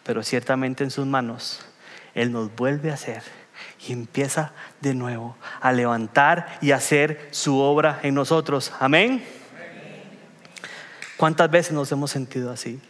Pero 0.02 0.24
ciertamente 0.24 0.82
en 0.82 0.90
sus 0.90 1.06
manos 1.06 1.64
Él 2.12 2.32
nos 2.32 2.52
vuelve 2.56 2.90
a 2.90 2.94
hacer 2.94 3.43
y 3.86 3.92
empieza 3.92 4.52
de 4.80 4.94
nuevo 4.94 5.36
a 5.60 5.72
levantar 5.72 6.58
y 6.60 6.72
hacer 6.72 7.28
su 7.30 7.58
obra 7.58 8.00
en 8.02 8.14
nosotros. 8.14 8.72
Amén. 8.80 9.24
¿Cuántas 11.16 11.50
veces 11.50 11.72
nos 11.72 11.90
hemos 11.92 12.10
sentido 12.10 12.50
así? 12.50 12.80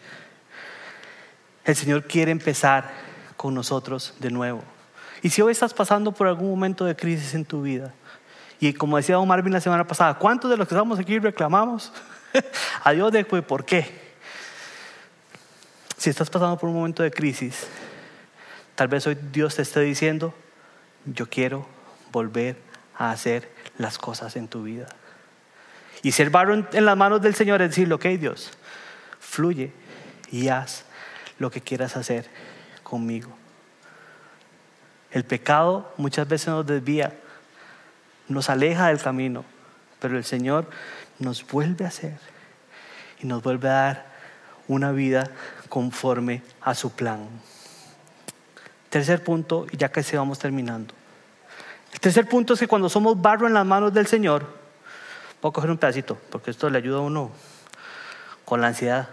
El 1.65 1.77
Señor 1.77 2.05
quiere 2.05 2.31
empezar 2.31 2.91
con 3.37 3.55
nosotros 3.55 4.15
de 4.19 4.31
nuevo. 4.31 4.63
Y 5.23 5.31
si 5.31 5.43
hoy 5.43 5.53
estás 5.53 5.73
pasando 5.73 6.13
por 6.13 6.27
algún 6.27 6.51
momento 6.51 6.85
de 6.85 6.95
crisis 6.95 7.35
en 7.35 7.45
tu 7.45 7.63
vida, 7.63 7.93
y 8.61 8.73
como 8.73 8.97
decía 8.97 9.17
Don 9.17 9.29
Marvin 9.29 9.53
la 9.53 9.61
semana 9.61 9.87
pasada, 9.87 10.15
¿cuántos 10.19 10.51
de 10.51 10.57
los 10.57 10.69
que 10.69 10.75
estamos 10.75 10.99
aquí 10.99 11.19
reclamamos 11.19 11.93
a 12.85 12.93
Dios 12.93 13.13
de 13.13 13.25
por 13.25 13.65
qué? 13.65 14.05
Si 15.97 16.11
estás 16.11 16.29
pasando 16.29 16.59
por 16.59 16.69
un 16.69 16.77
momento 16.77 17.03
de 17.03 17.11
crisis, 17.11 17.67
tal 18.75 18.89
vez 18.89 19.07
hoy 19.07 19.17
Dios 19.33 19.57
te 19.57 19.63
esté 19.63 19.81
diciendo, 19.81 20.35
yo 21.07 21.29
quiero 21.29 21.67
volver 22.13 22.57
a 22.97 23.11
hacer 23.11 23.51
las 23.79 23.99
cosas 23.99 24.37
en 24.37 24.49
tu 24.49 24.63
vida. 24.63 24.87
Y 26.03 26.13
ser 26.13 26.31
barro 26.31 26.55
en, 26.55 26.85
las 26.85 26.97
manos 26.97 27.23
del 27.23 27.35
Señor 27.35 27.63
es 27.63 27.71
decirle, 27.71 27.95
ok 27.95 28.05
Dios, 28.19 28.51
fluye 29.19 29.73
y 30.31 30.49
haz 30.49 30.85
lo 31.39 31.51
que 31.51 31.61
quieras 31.61 31.97
hacer 31.97 32.29
conmigo. 32.83 33.35
El 35.11 35.25
pecado 35.25 35.93
muchas 35.97 36.29
veces 36.29 36.49
nos 36.49 36.67
desvía, 36.67 37.15
nos 38.29 38.51
aleja 38.51 38.89
del 38.89 39.01
camino, 39.01 39.45
pero 40.01 40.17
el 40.17 40.25
Señor 40.25 40.69
nos 41.19 41.47
vuelve 41.47 41.85
a 41.85 41.89
hacer 41.89 42.19
y 43.23 43.27
nos 43.27 43.43
vuelve 43.43 43.69
a 43.69 43.73
dar 43.73 44.07
una 44.69 44.93
vida 44.93 45.31
conforme 45.69 46.43
a 46.61 46.75
su 46.75 46.93
plan. 46.93 47.29
Tercer 48.95 49.25
punto, 49.25 49.67
y 49.73 49.77
ya 49.77 49.91
se 50.05 50.17
vamos 50.17 50.39
terminando. 50.39 50.95
El 51.93 51.99
tercer 51.99 52.29
punto 52.29 52.55
es 52.55 52.61
que 52.61 52.69
cuando 52.69 52.89
somos 52.89 53.21
barro 53.21 53.49
en 53.49 53.53
las 53.53 53.67
manos 53.67 53.93
del 53.93 54.07
Señor, 54.07 54.47
voy 55.43 55.51
a 55.51 55.53
coger 55.53 55.69
un 55.69 55.79
pedacito, 55.79 56.17
porque 56.31 56.53
esto 56.53 56.71
le 56.71 56.79
ayuda 56.79 56.99
a 56.99 57.01
uno 57.01 57.33
con 58.45 58.61
la 58.61 58.69
ansiedad. 58.69 59.09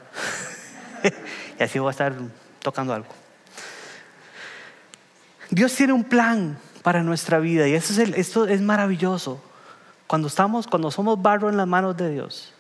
y 1.60 1.64
así 1.64 1.80
voy 1.80 1.88
a 1.88 1.92
estar 1.94 2.14
tocando 2.62 2.94
algo. 2.94 3.08
Dios 5.50 5.74
tiene 5.74 5.94
un 5.94 6.04
plan 6.04 6.60
para 6.84 7.02
nuestra 7.02 7.40
vida 7.40 7.68
y 7.68 7.74
eso 7.74 8.00
es 8.00 8.10
esto 8.16 8.46
es 8.46 8.62
maravilloso. 8.62 9.44
Cuando 10.06 10.28
estamos, 10.28 10.68
cuando 10.68 10.92
somos 10.92 11.20
barro 11.20 11.50
en 11.50 11.58
las 11.58 11.68
manos 11.68 11.98
de 11.98 12.12
Dios, 12.12 12.54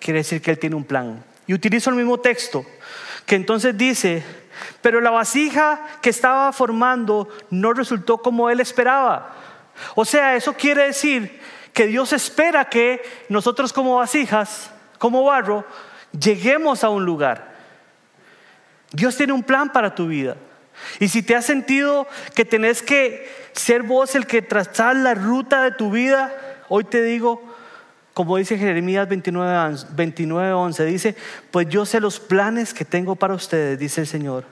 quiere 0.00 0.20
decir 0.20 0.40
que 0.40 0.52
Él 0.52 0.58
tiene 0.58 0.76
un 0.76 0.84
plan. 0.84 1.22
Y 1.46 1.52
utilizo 1.52 1.90
el 1.90 1.96
mismo 1.96 2.18
texto, 2.18 2.64
que 3.26 3.34
entonces 3.34 3.76
dice, 3.76 4.24
pero 4.80 5.00
la 5.00 5.10
vasija 5.10 5.84
que 6.00 6.10
estaba 6.10 6.52
formando 6.52 7.28
no 7.50 7.72
resultó 7.72 8.18
como 8.18 8.48
Él 8.48 8.60
esperaba. 8.60 9.34
O 9.94 10.04
sea, 10.04 10.36
eso 10.36 10.54
quiere 10.54 10.84
decir 10.84 11.40
que 11.72 11.86
Dios 11.86 12.12
espera 12.12 12.66
que 12.66 13.02
nosotros 13.28 13.72
como 13.72 13.96
vasijas, 13.96 14.70
como 14.98 15.24
barro, 15.24 15.64
lleguemos 16.18 16.84
a 16.84 16.88
un 16.88 17.04
lugar. 17.04 17.54
Dios 18.92 19.16
tiene 19.16 19.32
un 19.32 19.42
plan 19.42 19.70
para 19.70 19.94
tu 19.94 20.06
vida. 20.06 20.36
Y 21.00 21.08
si 21.08 21.22
te 21.22 21.34
has 21.34 21.44
sentido 21.44 22.06
que 22.34 22.44
tenés 22.44 22.82
que 22.82 23.30
ser 23.52 23.82
vos 23.82 24.14
el 24.14 24.26
que 24.26 24.42
trazar 24.42 24.96
la 24.96 25.14
ruta 25.14 25.62
de 25.62 25.72
tu 25.72 25.90
vida, 25.90 26.34
hoy 26.68 26.84
te 26.84 27.02
digo, 27.02 27.42
como 28.16 28.38
dice 28.38 28.56
Jeremías 28.56 29.06
29, 29.10 29.76
29, 29.94 30.52
11, 30.54 30.84
dice, 30.86 31.16
pues 31.50 31.68
yo 31.68 31.84
sé 31.84 32.00
los 32.00 32.18
planes 32.18 32.72
que 32.72 32.86
tengo 32.86 33.14
para 33.14 33.34
ustedes, 33.34 33.78
dice 33.78 34.00
el 34.00 34.06
Señor. 34.06 34.44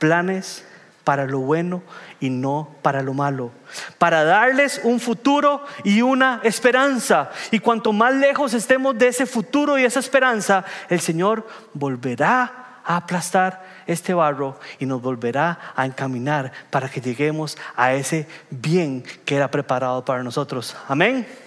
Planes 0.00 0.64
para 1.04 1.26
lo 1.26 1.38
bueno 1.38 1.84
y 2.18 2.30
no 2.30 2.74
para 2.82 3.02
lo 3.02 3.14
malo, 3.14 3.52
para 3.98 4.24
darles 4.24 4.80
un 4.82 4.98
futuro 4.98 5.64
y 5.84 6.02
una 6.02 6.40
esperanza. 6.42 7.30
Y 7.52 7.60
cuanto 7.60 7.92
más 7.92 8.12
lejos 8.12 8.52
estemos 8.52 8.98
de 8.98 9.06
ese 9.06 9.26
futuro 9.26 9.78
y 9.78 9.84
esa 9.84 10.00
esperanza, 10.00 10.64
el 10.88 10.98
Señor 10.98 11.46
volverá 11.72 12.80
a 12.84 12.96
aplastar 12.96 13.64
este 13.86 14.12
barro 14.12 14.58
y 14.80 14.86
nos 14.86 15.00
volverá 15.00 15.72
a 15.76 15.86
encaminar 15.86 16.50
para 16.70 16.88
que 16.88 17.00
lleguemos 17.00 17.56
a 17.76 17.94
ese 17.94 18.26
bien 18.50 19.04
que 19.24 19.36
era 19.36 19.52
preparado 19.52 20.04
para 20.04 20.24
nosotros. 20.24 20.76
Amén. 20.88 21.43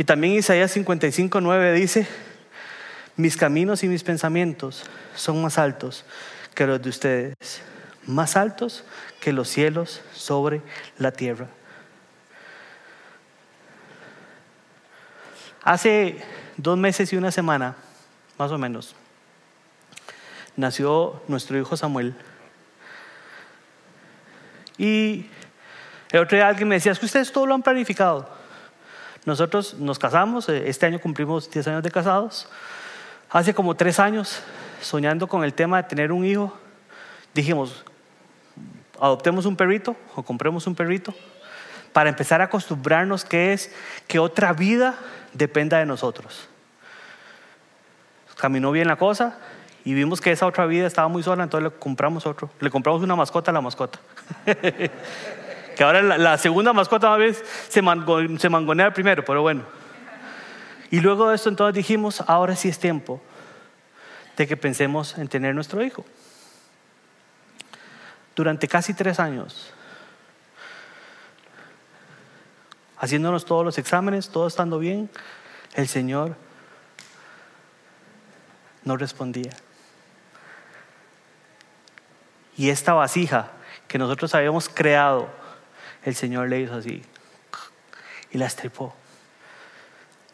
Y 0.00 0.04
también 0.04 0.32
Isaías 0.32 0.70
55, 0.70 1.42
9 1.42 1.74
dice, 1.74 2.06
mis 3.16 3.36
caminos 3.36 3.84
y 3.84 3.86
mis 3.86 4.02
pensamientos 4.02 4.84
son 5.14 5.42
más 5.42 5.58
altos 5.58 6.06
que 6.54 6.66
los 6.66 6.80
de 6.80 6.88
ustedes, 6.88 7.34
más 8.06 8.34
altos 8.34 8.82
que 9.20 9.34
los 9.34 9.50
cielos 9.50 10.00
sobre 10.14 10.62
la 10.96 11.12
tierra. 11.12 11.48
Hace 15.62 16.16
dos 16.56 16.78
meses 16.78 17.12
y 17.12 17.18
una 17.18 17.30
semana, 17.30 17.76
más 18.38 18.50
o 18.52 18.56
menos, 18.56 18.96
nació 20.56 21.22
nuestro 21.28 21.58
hijo 21.58 21.76
Samuel. 21.76 22.14
Y 24.78 25.26
el 26.10 26.20
otro 26.20 26.38
día 26.38 26.48
alguien 26.48 26.68
me 26.68 26.76
decía, 26.76 26.90
es 26.90 26.98
que 26.98 27.04
ustedes 27.04 27.30
todo 27.30 27.44
lo 27.44 27.52
han 27.52 27.62
planificado. 27.62 28.39
Nosotros 29.24 29.74
nos 29.74 29.98
casamos, 29.98 30.48
eh, 30.48 30.68
este 30.68 30.86
año 30.86 31.00
cumplimos 31.00 31.50
10 31.50 31.68
años 31.68 31.82
de 31.82 31.90
casados. 31.90 32.48
Hace 33.30 33.54
como 33.54 33.74
tres 33.74 34.00
años, 34.00 34.40
soñando 34.80 35.26
con 35.28 35.44
el 35.44 35.54
tema 35.54 35.82
de 35.82 35.88
tener 35.88 36.10
un 36.10 36.24
hijo, 36.24 36.56
dijimos, 37.34 37.84
adoptemos 38.98 39.46
un 39.46 39.56
perrito 39.56 39.94
o 40.16 40.22
compremos 40.22 40.66
un 40.66 40.74
perrito 40.74 41.14
para 41.92 42.08
empezar 42.08 42.40
a 42.40 42.44
acostumbrarnos 42.44 43.24
que 43.24 43.52
es 43.52 43.72
que 44.08 44.18
otra 44.18 44.52
vida 44.52 44.96
dependa 45.32 45.78
de 45.78 45.86
nosotros. 45.86 46.48
Caminó 48.36 48.72
bien 48.72 48.88
la 48.88 48.96
cosa, 48.96 49.38
y 49.84 49.94
vimos 49.94 50.20
que 50.20 50.30
esa 50.30 50.46
otra 50.46 50.66
vida 50.66 50.86
estaba 50.86 51.08
muy 51.08 51.22
sola, 51.22 51.44
entonces 51.44 51.72
le 51.72 51.78
compramos 51.78 52.26
otro. 52.26 52.50
Le 52.60 52.70
compramos 52.70 53.02
una 53.02 53.16
mascota 53.16 53.50
a 53.50 53.54
la 53.54 53.60
mascota. 53.60 53.98
que 55.80 55.84
ahora 55.84 56.02
la, 56.02 56.36
segunda 56.36 56.74
mascota 56.74 57.10
a 57.10 57.16
vez 57.16 57.42
se, 57.70 57.80
se 58.38 58.50
mangonea 58.50 58.92
primero, 58.92 59.24
pero 59.24 59.40
bueno. 59.40 59.62
Y 60.90 61.00
luego 61.00 61.30
de 61.30 61.36
esto 61.36 61.48
entonces 61.48 61.74
dijimos, 61.74 62.22
ahora 62.26 62.54
sí 62.54 62.68
es 62.68 62.78
tiempo 62.78 63.18
de 64.36 64.46
que 64.46 64.58
pensemos 64.58 65.16
en 65.16 65.26
tener 65.28 65.54
nuestro 65.54 65.82
hijo. 65.82 66.04
Durante 68.36 68.68
casi 68.68 68.92
tres 68.92 69.18
años, 69.18 69.72
haciéndonos 72.98 73.46
todos 73.46 73.64
los 73.64 73.78
exámenes, 73.78 74.28
todo 74.28 74.48
estando 74.48 74.78
bien, 74.78 75.08
el 75.76 75.88
Señor 75.88 76.36
no 78.84 78.98
respondía. 78.98 79.52
Y 82.58 82.68
esta 82.68 82.92
vasija 82.92 83.52
que 83.88 83.96
nosotros 83.96 84.34
habíamos 84.34 84.68
creado, 84.68 85.39
el 86.04 86.14
Señor 86.14 86.48
le 86.48 86.60
hizo 86.60 86.74
así 86.74 87.02
y 88.30 88.38
la 88.38 88.46
estripó. 88.46 88.94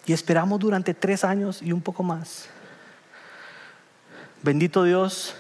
Y 0.07 0.13
esperamos 0.13 0.61
durante 0.61 0.95
tres 0.95 1.25
años 1.25 1.61
y 1.63 1.73
un 1.73 1.81
poco 1.81 2.03
más. 2.03 2.49
Bendito 4.43 4.85
Dios, 4.85 5.35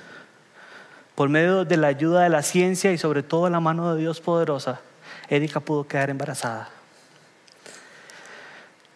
por 1.14 1.28
medio 1.28 1.64
de 1.64 1.76
la 1.76 1.86
ayuda 1.86 2.22
de 2.22 2.28
la 2.28 2.42
ciencia 2.42 2.92
y 2.92 2.98
sobre 2.98 3.22
todo 3.22 3.48
la 3.48 3.60
mano 3.60 3.94
de 3.94 4.00
Dios 4.00 4.20
poderosa, 4.20 4.80
Erika 5.28 5.60
pudo 5.60 5.86
quedar 5.86 6.10
embarazada. 6.10 6.70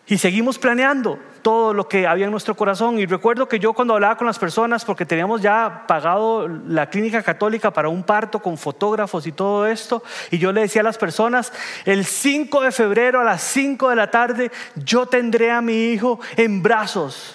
Y 0.06 0.18
seguimos 0.18 0.58
planeando, 0.58 1.20
todo 1.42 1.74
lo 1.74 1.88
que 1.88 2.06
había 2.06 2.26
en 2.26 2.30
nuestro 2.30 2.54
corazón. 2.54 2.98
Y 2.98 3.06
recuerdo 3.06 3.48
que 3.48 3.58
yo 3.58 3.72
cuando 3.72 3.94
hablaba 3.94 4.16
con 4.16 4.26
las 4.26 4.38
personas, 4.38 4.84
porque 4.84 5.06
teníamos 5.06 5.42
ya 5.42 5.84
pagado 5.86 6.48
la 6.48 6.88
clínica 6.88 7.22
católica 7.22 7.72
para 7.72 7.88
un 7.88 8.02
parto 8.02 8.40
con 8.40 8.56
fotógrafos 8.58 9.26
y 9.26 9.32
todo 9.32 9.66
esto, 9.66 10.02
y 10.30 10.38
yo 10.38 10.52
le 10.52 10.62
decía 10.62 10.82
a 10.82 10.84
las 10.84 10.98
personas, 10.98 11.52
el 11.84 12.04
5 12.04 12.60
de 12.62 12.72
febrero 12.72 13.20
a 13.20 13.24
las 13.24 13.42
5 13.42 13.88
de 13.90 13.96
la 13.96 14.10
tarde, 14.10 14.50
yo 14.76 15.06
tendré 15.06 15.50
a 15.50 15.60
mi 15.60 15.92
hijo 15.92 16.20
en 16.36 16.62
brazos 16.62 17.34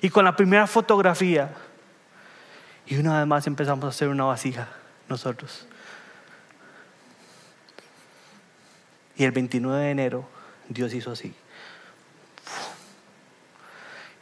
y 0.00 0.10
con 0.10 0.24
la 0.24 0.36
primera 0.36 0.66
fotografía. 0.66 1.50
Y 2.86 2.96
una 2.96 3.18
vez 3.18 3.26
más 3.26 3.46
empezamos 3.46 3.84
a 3.84 3.88
hacer 3.88 4.08
una 4.08 4.24
vasija 4.24 4.68
nosotros. 5.08 5.66
Y 9.16 9.24
el 9.24 9.32
29 9.32 9.84
de 9.84 9.90
enero 9.90 10.24
Dios 10.68 10.94
hizo 10.94 11.10
así. 11.10 11.34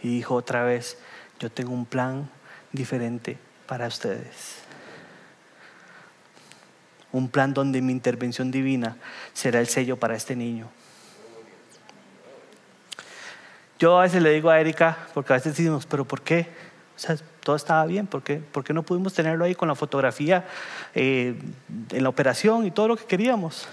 Y 0.02 0.08
dijo 0.08 0.34
otra 0.34 0.64
vez, 0.64 0.98
yo 1.40 1.50
tengo 1.50 1.72
un 1.72 1.86
plan 1.86 2.30
diferente 2.72 3.38
para 3.66 3.86
ustedes. 3.86 4.56
Un 7.12 7.28
plan 7.28 7.54
donde 7.54 7.80
mi 7.80 7.92
intervención 7.92 8.50
divina 8.50 8.96
será 9.32 9.60
el 9.60 9.66
sello 9.66 9.96
para 9.96 10.14
este 10.14 10.36
niño. 10.36 10.68
Yo 13.78 13.98
a 13.98 14.02
veces 14.02 14.22
le 14.22 14.30
digo 14.30 14.50
a 14.50 14.60
Erika, 14.60 14.98
porque 15.14 15.32
a 15.32 15.36
veces 15.36 15.56
decimos, 15.56 15.86
pero 15.86 16.04
¿por 16.04 16.22
qué? 16.22 16.48
O 16.96 16.98
sea, 16.98 17.16
todo 17.44 17.54
estaba 17.54 17.86
bien, 17.86 18.08
¿por 18.08 18.22
qué, 18.22 18.36
¿Por 18.38 18.64
qué 18.64 18.74
no 18.74 18.82
pudimos 18.82 19.14
tenerlo 19.14 19.44
ahí 19.44 19.54
con 19.54 19.68
la 19.68 19.76
fotografía 19.76 20.44
eh, 20.94 21.40
en 21.90 22.02
la 22.02 22.08
operación 22.08 22.66
y 22.66 22.72
todo 22.72 22.88
lo 22.88 22.96
que 22.96 23.04
queríamos? 23.04 23.68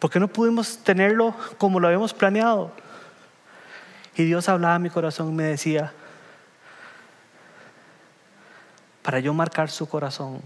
¿Por 0.00 0.10
qué 0.10 0.18
no 0.18 0.26
pudimos 0.26 0.78
tenerlo 0.78 1.32
como 1.58 1.78
lo 1.78 1.86
habíamos 1.86 2.12
planeado? 2.12 2.72
Y 4.16 4.24
Dios 4.24 4.48
hablaba 4.48 4.74
a 4.74 4.78
mi 4.78 4.90
corazón 4.90 5.30
y 5.30 5.32
me 5.32 5.44
decía, 5.44 5.92
para 9.02 9.20
yo 9.20 9.34
marcar 9.34 9.70
su 9.70 9.88
corazón 9.88 10.40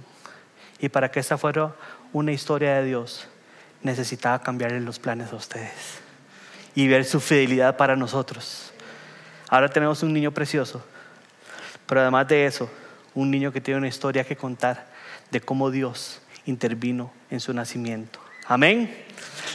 y 0.79 0.89
para 0.89 1.11
que 1.11 1.21
esta 1.21 1.37
fuera 1.37 1.75
una 2.13 2.33
historia 2.33 2.77
de 2.77 2.85
Dios, 2.85 3.29
necesitaba 3.83 4.41
cambiarle 4.41 4.81
los 4.81 4.99
planes 4.99 5.33
a 5.33 5.37
ustedes 5.37 5.99
y 6.75 6.89
ver 6.89 7.05
su 7.05 7.21
fidelidad 7.21 7.77
para 7.77 7.97
nosotros. 7.97 8.73
Ahora 9.49 9.69
tenemos 9.69 10.03
un 10.03 10.13
niño 10.13 10.33
precioso, 10.33 10.85
pero 11.87 12.01
además 12.01 12.27
de 12.29 12.47
eso, 12.47 12.71
un 13.15 13.31
niño 13.31 13.53
que 13.53 13.61
tiene 13.61 13.79
una 13.79 13.89
historia 13.89 14.25
que 14.25 14.37
contar 14.37 14.87
de 15.31 15.41
cómo 15.41 15.71
Dios 15.71 16.21
intervino 16.45 17.13
en 17.31 17.41
su 17.41 17.53
nacimiento. 17.53 18.21
Amén. 18.47 19.05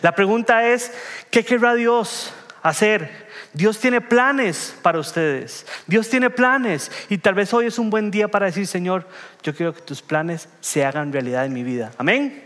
La 0.01 0.13
pregunta 0.13 0.67
es, 0.67 0.91
¿qué 1.29 1.45
querrá 1.45 1.75
Dios 1.75 2.33
hacer? 2.63 3.30
Dios 3.53 3.79
tiene 3.79 3.99
planes 3.99 4.75
para 4.81 4.99
ustedes. 4.99 5.65
Dios 5.85 6.09
tiene 6.09 6.29
planes. 6.29 6.91
Y 7.09 7.17
tal 7.17 7.33
vez 7.33 7.53
hoy 7.53 7.67
es 7.67 7.77
un 7.79 7.89
buen 7.89 8.09
día 8.09 8.29
para 8.29 8.45
decir, 8.45 8.65
Señor, 8.65 9.07
yo 9.43 9.53
quiero 9.53 9.73
que 9.73 9.81
tus 9.81 10.01
planes 10.01 10.47
se 10.61 10.85
hagan 10.85 11.11
realidad 11.11 11.45
en 11.45 11.53
mi 11.53 11.63
vida. 11.63 11.91
Amén. 11.97 12.43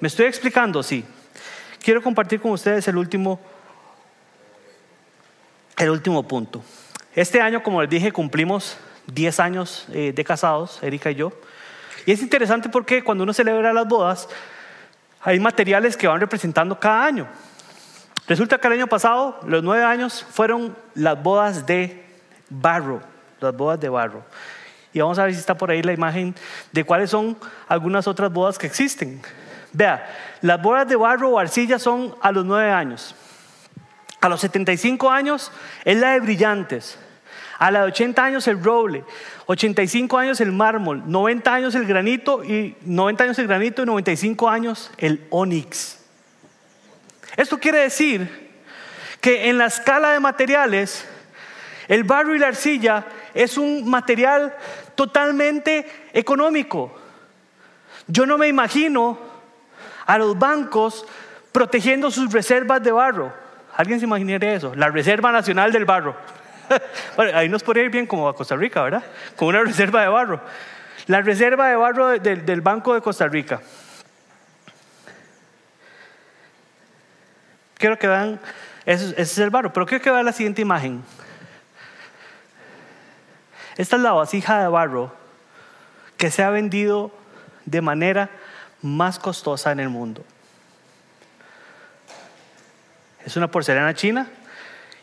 ¿Me 0.00 0.08
estoy 0.08 0.26
explicando? 0.26 0.82
Sí. 0.82 1.04
Quiero 1.82 2.02
compartir 2.02 2.40
con 2.40 2.52
ustedes 2.52 2.86
el 2.88 2.96
último, 2.96 3.40
el 5.76 5.90
último 5.90 6.26
punto. 6.26 6.64
Este 7.14 7.40
año, 7.40 7.62
como 7.62 7.82
les 7.82 7.90
dije, 7.90 8.10
cumplimos 8.10 8.78
10 9.08 9.40
años 9.40 9.86
eh, 9.92 10.12
de 10.14 10.24
casados, 10.24 10.82
Erika 10.82 11.10
y 11.10 11.16
yo. 11.16 11.32
Y 12.06 12.12
es 12.12 12.22
interesante 12.22 12.68
porque 12.68 13.04
cuando 13.04 13.24
uno 13.24 13.34
celebra 13.34 13.72
las 13.72 13.86
bodas, 13.86 14.28
hay 15.20 15.38
materiales 15.38 15.96
que 15.96 16.06
van 16.06 16.20
representando 16.20 16.78
cada 16.78 17.04
año. 17.04 17.28
Resulta 18.28 18.58
que 18.58 18.66
el 18.68 18.74
año 18.74 18.86
pasado, 18.86 19.40
los 19.46 19.62
nueve 19.62 19.84
años, 19.84 20.24
fueron 20.30 20.76
las 20.94 21.20
bodas 21.20 21.66
de 21.66 22.04
barro, 22.48 23.00
las 23.40 23.56
bodas 23.56 23.80
de 23.80 23.88
barro. 23.88 24.22
Y 24.92 25.00
vamos 25.00 25.18
a 25.18 25.24
ver 25.24 25.32
si 25.32 25.40
está 25.40 25.56
por 25.56 25.70
ahí 25.70 25.82
la 25.82 25.92
imagen 25.92 26.34
de 26.70 26.84
cuáles 26.84 27.10
son 27.10 27.36
algunas 27.68 28.06
otras 28.06 28.32
bodas 28.32 28.58
que 28.58 28.66
existen. 28.66 29.22
Vea, 29.72 30.06
las 30.42 30.60
bodas 30.60 30.86
de 30.86 30.96
barro 30.96 31.30
o 31.30 31.38
arcilla 31.38 31.78
son 31.78 32.14
a 32.20 32.30
los 32.30 32.44
nueve 32.44 32.70
años. 32.70 33.14
A 34.20 34.28
los 34.28 34.40
75 34.40 35.10
años 35.10 35.50
es 35.84 35.96
la 35.96 36.12
de 36.12 36.20
brillantes. 36.20 36.98
A 37.58 37.70
los 37.70 37.88
80 37.88 38.24
años 38.24 38.48
el 38.48 38.62
roble, 38.62 39.04
85 39.46 40.18
años 40.18 40.40
el 40.40 40.52
mármol, 40.52 41.02
90 41.06 41.54
años 41.54 41.74
el 41.74 41.86
granito 41.86 42.44
y 42.44 42.76
90 42.82 43.24
años 43.24 43.38
el 43.38 43.46
granito 43.46 43.82
y 43.82 43.86
95 43.86 44.48
años 44.48 44.90
el 44.98 45.26
onix. 45.30 46.01
Esto 47.36 47.58
quiere 47.58 47.78
decir 47.78 48.50
que 49.20 49.48
en 49.48 49.58
la 49.58 49.66
escala 49.66 50.12
de 50.12 50.20
materiales 50.20 51.06
el 51.88 52.04
barro 52.04 52.34
y 52.34 52.38
la 52.38 52.48
arcilla 52.48 53.04
es 53.34 53.56
un 53.56 53.88
material 53.88 54.54
totalmente 54.94 55.86
económico. 56.12 56.98
Yo 58.06 58.26
no 58.26 58.38
me 58.38 58.48
imagino 58.48 59.18
a 60.06 60.18
los 60.18 60.38
bancos 60.38 61.06
protegiendo 61.52 62.10
sus 62.10 62.32
reservas 62.32 62.82
de 62.82 62.92
barro. 62.92 63.32
¿Alguien 63.76 63.98
se 63.98 64.06
imaginaría 64.06 64.54
eso? 64.54 64.74
La 64.74 64.88
Reserva 64.88 65.32
Nacional 65.32 65.72
del 65.72 65.84
Barro. 65.84 66.14
bueno, 67.16 67.38
ahí 67.38 67.48
nos 67.48 67.62
podría 67.62 67.84
ir 67.84 67.90
bien 67.90 68.06
como 68.06 68.28
a 68.28 68.34
Costa 68.34 68.56
Rica, 68.56 68.82
¿verdad? 68.82 69.02
Con 69.36 69.48
una 69.48 69.62
reserva 69.62 70.02
de 70.02 70.08
barro. 70.08 70.40
La 71.06 71.22
reserva 71.22 71.68
de 71.68 71.76
barro 71.76 72.08
del 72.08 72.60
Banco 72.60 72.94
de 72.94 73.00
Costa 73.00 73.28
Rica. 73.28 73.60
Quiero 77.82 77.98
que 77.98 78.06
vean, 78.06 78.38
ese, 78.86 79.12
es 79.20 79.36
el 79.38 79.50
barro, 79.50 79.72
pero 79.72 79.86
quiero 79.86 80.04
que 80.04 80.10
vean 80.12 80.24
la 80.24 80.30
siguiente 80.30 80.62
imagen. 80.62 81.02
Esta 83.76 83.96
es 83.96 84.02
la 84.02 84.12
vasija 84.12 84.62
de 84.62 84.68
barro 84.68 85.12
que 86.16 86.30
se 86.30 86.44
ha 86.44 86.50
vendido 86.50 87.10
de 87.64 87.80
manera 87.80 88.30
más 88.82 89.18
costosa 89.18 89.72
en 89.72 89.80
el 89.80 89.88
mundo. 89.88 90.22
Es 93.26 93.36
una 93.36 93.50
porcelana 93.50 93.94
china 93.94 94.28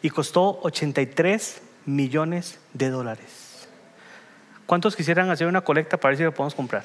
y 0.01 0.09
costó 0.09 0.61
83 0.61 1.61
millones 1.86 2.61
de 2.71 2.91
dólares. 2.91 3.67
¿Cuántos 4.65 4.95
quisieran 4.95 5.30
hacer 5.30 5.47
una 5.47 5.59
colecta 5.59 5.97
para 5.97 6.11
ver 6.11 6.17
si 6.17 6.23
lo 6.23 6.34
podemos 6.34 6.55
comprar? 6.55 6.84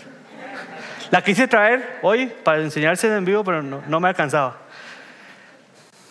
La 1.12 1.22
quise 1.22 1.47
traer 1.47 2.01
hoy 2.03 2.32
para 2.42 2.62
enseñarse 2.62 3.07
en 3.16 3.24
vivo, 3.24 3.45
pero 3.45 3.62
no 3.62 4.01
me 4.01 4.09
alcanzaba. 4.09 4.64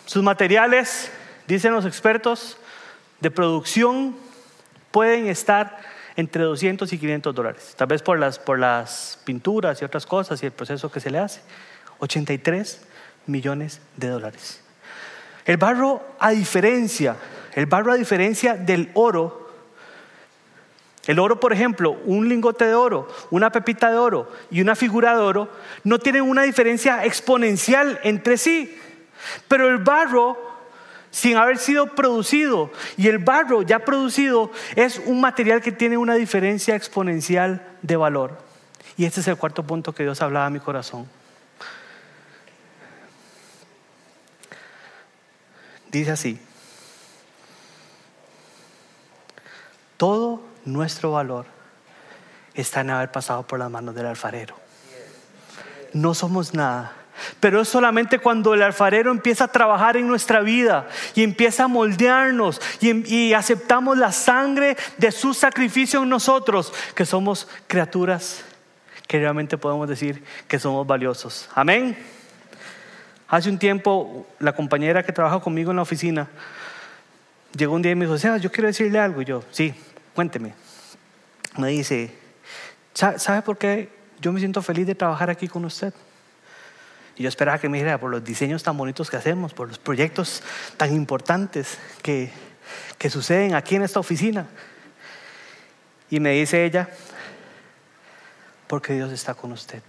Sus 0.06 0.22
materiales, 0.22 1.10
dicen 1.46 1.72
los 1.72 1.86
expertos, 1.86 2.58
de 3.20 3.30
producción 3.30 4.14
pueden 4.90 5.28
estar 5.28 5.78
entre 6.16 6.44
200 6.44 6.92
y 6.92 6.98
500 6.98 7.34
dólares, 7.34 7.74
tal 7.76 7.88
vez 7.88 8.02
por 8.02 8.18
las, 8.18 8.38
por 8.38 8.58
las 8.58 9.18
pinturas 9.24 9.80
y 9.80 9.84
otras 9.84 10.06
cosas 10.06 10.42
y 10.42 10.46
el 10.46 10.52
proceso 10.52 10.90
que 10.90 11.00
se 11.00 11.10
le 11.10 11.18
hace. 11.18 11.40
83 11.98 12.82
millones 13.26 13.80
de 13.96 14.08
dólares. 14.08 14.60
El 15.44 15.56
barro, 15.56 16.02
a 16.18 16.30
diferencia, 16.30 17.16
el 17.54 17.66
barro 17.66 17.92
a 17.92 17.96
diferencia 17.96 18.54
del 18.54 18.90
oro, 18.94 19.44
el 21.06 21.18
oro, 21.18 21.38
por 21.38 21.52
ejemplo, 21.52 21.98
un 22.04 22.28
lingote 22.28 22.64
de 22.66 22.74
oro, 22.74 23.08
una 23.30 23.50
pepita 23.50 23.90
de 23.90 23.98
oro 23.98 24.30
y 24.50 24.62
una 24.62 24.74
figura 24.74 25.14
de 25.14 25.22
oro, 25.22 25.50
no 25.82 25.98
tienen 25.98 26.22
una 26.22 26.42
diferencia 26.42 27.04
exponencial 27.04 28.00
entre 28.04 28.38
sí. 28.38 28.78
Pero 29.48 29.68
el 29.68 29.78
barro, 29.78 30.36
sin 31.10 31.36
haber 31.36 31.58
sido 31.58 31.94
producido, 31.94 32.70
y 32.96 33.08
el 33.08 33.18
barro 33.18 33.62
ya 33.62 33.80
producido, 33.80 34.50
es 34.76 34.98
un 34.98 35.20
material 35.20 35.60
que 35.60 35.72
tiene 35.72 35.96
una 35.96 36.14
diferencia 36.14 36.74
exponencial 36.74 37.66
de 37.82 37.96
valor. 37.96 38.38
Y 38.96 39.04
este 39.04 39.20
es 39.20 39.28
el 39.28 39.36
cuarto 39.36 39.64
punto 39.64 39.94
que 39.94 40.02
Dios 40.04 40.22
hablaba 40.22 40.46
a 40.46 40.50
mi 40.50 40.60
corazón. 40.60 41.08
Dice 45.90 46.10
así, 46.10 46.40
todo 49.96 50.42
nuestro 50.64 51.12
valor 51.12 51.46
está 52.54 52.80
en 52.80 52.90
haber 52.90 53.12
pasado 53.12 53.46
por 53.46 53.58
las 53.58 53.70
manos 53.70 53.94
del 53.94 54.06
alfarero. 54.06 54.56
No 55.92 56.14
somos 56.14 56.54
nada. 56.54 56.92
Pero 57.40 57.60
es 57.60 57.68
solamente 57.68 58.18
cuando 58.18 58.54
el 58.54 58.62
alfarero 58.62 59.10
empieza 59.10 59.44
a 59.44 59.48
trabajar 59.48 59.96
en 59.96 60.06
nuestra 60.06 60.40
vida 60.40 60.88
y 61.14 61.22
empieza 61.22 61.64
a 61.64 61.68
moldearnos 61.68 62.60
y, 62.80 63.14
y, 63.14 63.34
aceptamos 63.34 63.96
la 63.98 64.12
sangre 64.12 64.76
de 64.98 65.12
su 65.12 65.34
sacrificio 65.34 66.02
en 66.02 66.08
nosotros, 66.08 66.72
que 66.94 67.06
somos 67.06 67.48
criaturas 67.66 68.44
que 69.06 69.18
realmente 69.18 69.58
podemos 69.58 69.88
decir 69.88 70.22
que 70.48 70.58
somos 70.58 70.86
valiosos. 70.86 71.48
Amén. 71.54 71.96
Hace 73.28 73.50
un 73.50 73.58
tiempo, 73.58 74.26
la 74.38 74.52
compañera 74.52 75.02
que 75.02 75.12
trabaja 75.12 75.40
conmigo 75.40 75.70
en 75.70 75.76
la 75.76 75.82
oficina 75.82 76.28
llegó 77.56 77.74
un 77.74 77.82
día 77.82 77.92
y 77.92 77.94
me 77.94 78.06
dijo, 78.06 78.18
sea, 78.18 78.36
yo 78.36 78.50
quiero 78.50 78.68
decirle 78.68 78.98
algo. 78.98 79.22
Y 79.22 79.24
yo, 79.24 79.42
sí, 79.50 79.74
cuénteme. 80.14 80.54
Me 81.56 81.68
dice, 81.68 82.12
¿sabe 82.92 83.42
por 83.42 83.58
qué 83.58 83.90
yo 84.20 84.32
me 84.32 84.40
siento 84.40 84.62
feliz 84.62 84.86
de 84.86 84.94
trabajar 84.94 85.30
aquí 85.30 85.48
con 85.48 85.64
usted? 85.64 85.92
Y 87.16 87.22
yo 87.22 87.28
esperaba 87.28 87.58
que 87.58 87.68
me 87.68 87.78
dijera 87.78 87.98
por 87.98 88.10
los 88.10 88.24
diseños 88.24 88.62
tan 88.62 88.76
bonitos 88.76 89.10
que 89.10 89.16
hacemos, 89.16 89.54
por 89.54 89.68
los 89.68 89.78
proyectos 89.78 90.42
tan 90.76 90.92
importantes 90.94 91.78
que, 92.02 92.30
que 92.98 93.10
suceden 93.10 93.54
aquí 93.54 93.76
en 93.76 93.82
esta 93.82 94.00
oficina. 94.00 94.46
Y 96.10 96.18
me 96.20 96.32
dice 96.32 96.64
ella, 96.64 96.88
porque 98.66 98.94
Dios 98.94 99.12
está 99.12 99.34
con 99.34 99.52
usted. 99.52 99.82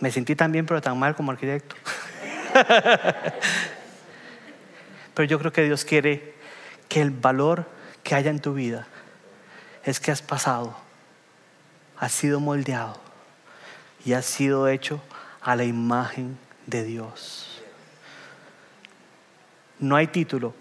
Me 0.00 0.10
sentí 0.10 0.34
tan 0.34 0.50
bien, 0.52 0.66
pero 0.66 0.80
tan 0.80 0.98
mal 0.98 1.14
como 1.14 1.30
arquitecto. 1.30 1.76
pero 5.14 5.28
yo 5.28 5.38
creo 5.38 5.52
que 5.52 5.62
Dios 5.64 5.84
quiere 5.84 6.34
que 6.88 7.00
el 7.02 7.10
valor 7.10 7.66
que 8.02 8.14
haya 8.14 8.30
en 8.30 8.40
tu 8.40 8.54
vida 8.54 8.86
es 9.84 10.00
que 10.00 10.10
has 10.10 10.22
pasado, 10.22 10.76
has 11.98 12.12
sido 12.12 12.40
moldeado 12.40 13.00
y 14.04 14.14
has 14.14 14.26
sido 14.26 14.68
hecho 14.68 15.00
a 15.42 15.56
la 15.56 15.64
imagen 15.64 16.38
de 16.66 16.84
Dios. 16.84 17.62
No 19.78 19.96
hay 19.96 20.06
título, 20.06 20.54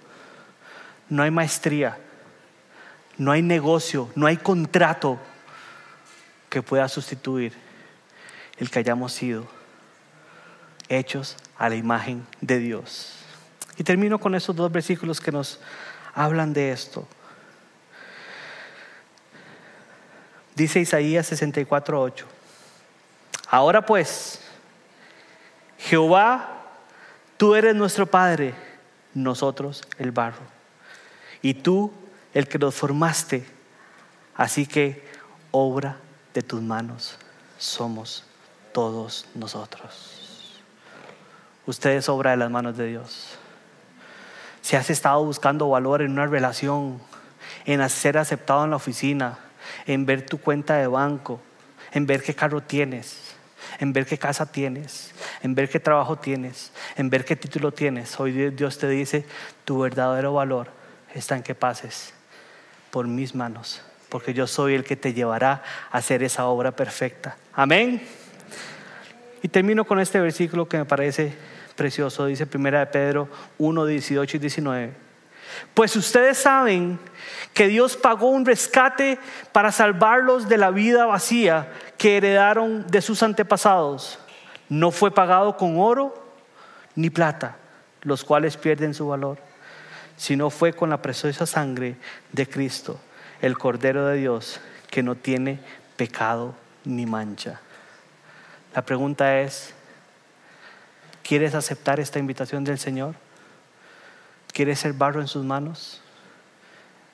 no 1.09 1.23
hay 1.23 1.31
maestría, 1.31 1.97
no 3.17 3.31
hay 3.31 3.41
negocio, 3.41 4.09
no 4.15 4.25
hay 4.25 4.37
contrato 4.37 5.19
que 6.49 6.63
pueda 6.63 6.87
sustituir 6.87 7.53
el 8.57 8.69
que 8.69 8.79
hayamos 8.79 9.13
sido 9.13 9.47
hechos 10.89 11.37
a 11.57 11.69
la 11.69 11.75
imagen 11.75 12.25
de 12.41 12.59
Dios. 12.59 13.15
Y 13.77 13.83
termino 13.83 14.19
con 14.19 14.35
esos 14.35 14.55
dos 14.55 14.71
versículos 14.71 15.21
que 15.21 15.31
nos 15.31 15.59
hablan 16.13 16.53
de 16.53 16.71
esto. 16.71 17.07
Dice 20.55 20.79
Isaías 20.79 21.31
64:8. 21.31 22.25
Ahora 23.47 23.85
pues, 23.85 24.41
Jehová, 25.81 26.47
tú 27.37 27.55
eres 27.55 27.75
nuestro 27.75 28.05
Padre, 28.05 28.53
nosotros 29.13 29.81
el 29.97 30.11
barro, 30.11 30.43
y 31.41 31.55
tú 31.55 31.91
el 32.33 32.47
que 32.47 32.59
nos 32.59 32.75
formaste, 32.75 33.43
así 34.35 34.67
que 34.67 35.03
obra 35.49 35.97
de 36.33 36.43
tus 36.43 36.61
manos 36.61 37.17
somos 37.57 38.23
todos 38.73 39.25
nosotros. 39.33 40.61
Usted 41.65 41.91
es 41.91 42.09
obra 42.09 42.31
de 42.31 42.37
las 42.37 42.51
manos 42.51 42.77
de 42.77 42.87
Dios. 42.87 43.37
Si 44.61 44.75
has 44.75 44.89
estado 44.91 45.23
buscando 45.25 45.67
valor 45.69 46.03
en 46.03 46.11
una 46.11 46.27
relación, 46.27 47.01
en 47.65 47.87
ser 47.89 48.19
aceptado 48.19 48.63
en 48.63 48.69
la 48.69 48.75
oficina, 48.75 49.39
en 49.87 50.05
ver 50.05 50.25
tu 50.25 50.39
cuenta 50.39 50.75
de 50.75 50.87
banco, 50.87 51.41
en 51.91 52.05
ver 52.05 52.21
qué 52.21 52.35
carro 52.35 52.61
tienes, 52.61 53.30
en 53.79 53.93
ver 53.93 54.05
qué 54.05 54.17
casa 54.17 54.51
tienes, 54.51 55.13
en 55.41 55.55
ver 55.55 55.69
qué 55.69 55.79
trabajo 55.79 56.17
tienes, 56.17 56.71
en 56.95 57.09
ver 57.09 57.25
qué 57.25 57.35
título 57.35 57.71
tienes. 57.71 58.19
Hoy 58.19 58.51
Dios 58.51 58.77
te 58.77 58.87
dice, 58.89 59.25
tu 59.65 59.79
verdadero 59.79 60.33
valor 60.33 60.67
está 61.13 61.35
en 61.35 61.43
que 61.43 61.55
pases 61.55 62.13
por 62.89 63.07
mis 63.07 63.35
manos, 63.35 63.81
porque 64.09 64.33
yo 64.33 64.47
soy 64.47 64.75
el 64.75 64.83
que 64.83 64.95
te 64.95 65.13
llevará 65.13 65.63
a 65.91 65.97
hacer 65.97 66.23
esa 66.23 66.45
obra 66.45 66.71
perfecta. 66.71 67.37
Amén. 67.53 68.01
Y 69.43 69.47
termino 69.47 69.85
con 69.85 69.99
este 69.99 70.19
versículo 70.19 70.67
que 70.67 70.77
me 70.77 70.85
parece 70.85 71.33
precioso, 71.75 72.25
dice 72.25 72.45
Primera 72.45 72.79
de 72.79 72.85
Pedro 72.87 73.27
1, 73.57 73.85
18 73.85 74.37
y 74.37 74.39
19. 74.39 75.10
Pues 75.73 75.95
ustedes 75.95 76.37
saben 76.37 76.99
que 77.53 77.67
Dios 77.67 77.97
pagó 77.97 78.29
un 78.29 78.45
rescate 78.45 79.19
para 79.51 79.71
salvarlos 79.71 80.47
de 80.47 80.57
la 80.57 80.71
vida 80.71 81.05
vacía 81.05 81.71
que 81.97 82.17
heredaron 82.17 82.87
de 82.87 83.01
sus 83.01 83.23
antepasados. 83.23 84.19
No 84.69 84.91
fue 84.91 85.11
pagado 85.11 85.57
con 85.57 85.79
oro 85.79 86.13
ni 86.95 87.09
plata, 87.09 87.57
los 88.01 88.23
cuales 88.23 88.57
pierden 88.57 88.93
su 88.93 89.07
valor, 89.07 89.37
sino 90.17 90.49
fue 90.49 90.73
con 90.73 90.89
la 90.89 91.01
preciosa 91.01 91.45
sangre 91.45 91.95
de 92.31 92.47
Cristo, 92.47 92.99
el 93.41 93.57
Cordero 93.57 94.07
de 94.07 94.17
Dios, 94.17 94.59
que 94.89 95.03
no 95.03 95.15
tiene 95.15 95.59
pecado 95.95 96.55
ni 96.83 97.05
mancha. 97.05 97.59
La 98.73 98.81
pregunta 98.83 99.39
es, 99.41 99.73
¿quieres 101.23 101.53
aceptar 101.55 101.99
esta 101.99 102.19
invitación 102.19 102.63
del 102.63 102.79
Señor? 102.79 103.15
¿Quieres 104.53 104.79
ser 104.79 104.93
barro 104.93 105.21
en 105.21 105.27
sus 105.27 105.45
manos? 105.45 106.01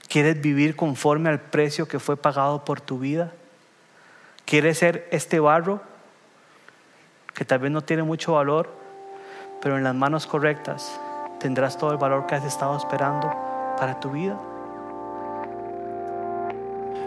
¿Quieres 0.08 0.42
vivir 0.42 0.76
conforme 0.76 1.30
al 1.30 1.40
precio 1.40 1.88
que 1.88 2.00
fue 2.00 2.18
pagado 2.18 2.64
por 2.64 2.82
tu 2.82 3.00
vida? 3.00 3.34
¿Quieres 4.46 4.78
ser 4.80 5.08
este 5.12 5.40
barro 5.40 5.82
que 7.34 7.46
tal 7.46 7.60
vez 7.60 7.72
no 7.72 7.82
tiene 7.82 8.04
mucho 8.04 8.34
valor, 8.34 8.70
pero 9.62 9.78
en 9.78 9.84
las 9.84 9.94
manos 9.94 10.26
correctas 10.26 11.00
tendrás 11.40 11.78
todo 11.78 11.92
el 11.92 11.98
valor 11.98 12.26
que 12.26 12.36
has 12.36 12.46
estado 12.46 12.78
esperando 12.78 13.30
para 13.78 14.00
tu 14.00 14.12
vida? 14.12 14.40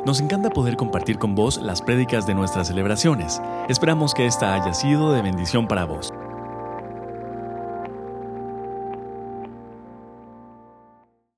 Nos 0.04 0.20
encanta 0.20 0.50
poder 0.50 0.76
compartir 0.76 1.18
con 1.18 1.34
vos 1.34 1.58
las 1.58 1.82
prédicas 1.82 2.26
de 2.26 2.34
nuestras 2.34 2.68
celebraciones. 2.68 3.40
Esperamos 3.68 4.14
que 4.14 4.26
esta 4.26 4.54
haya 4.54 4.72
sido 4.72 5.12
de 5.12 5.22
bendición 5.22 5.66
para 5.66 5.84
vos. 5.84 6.12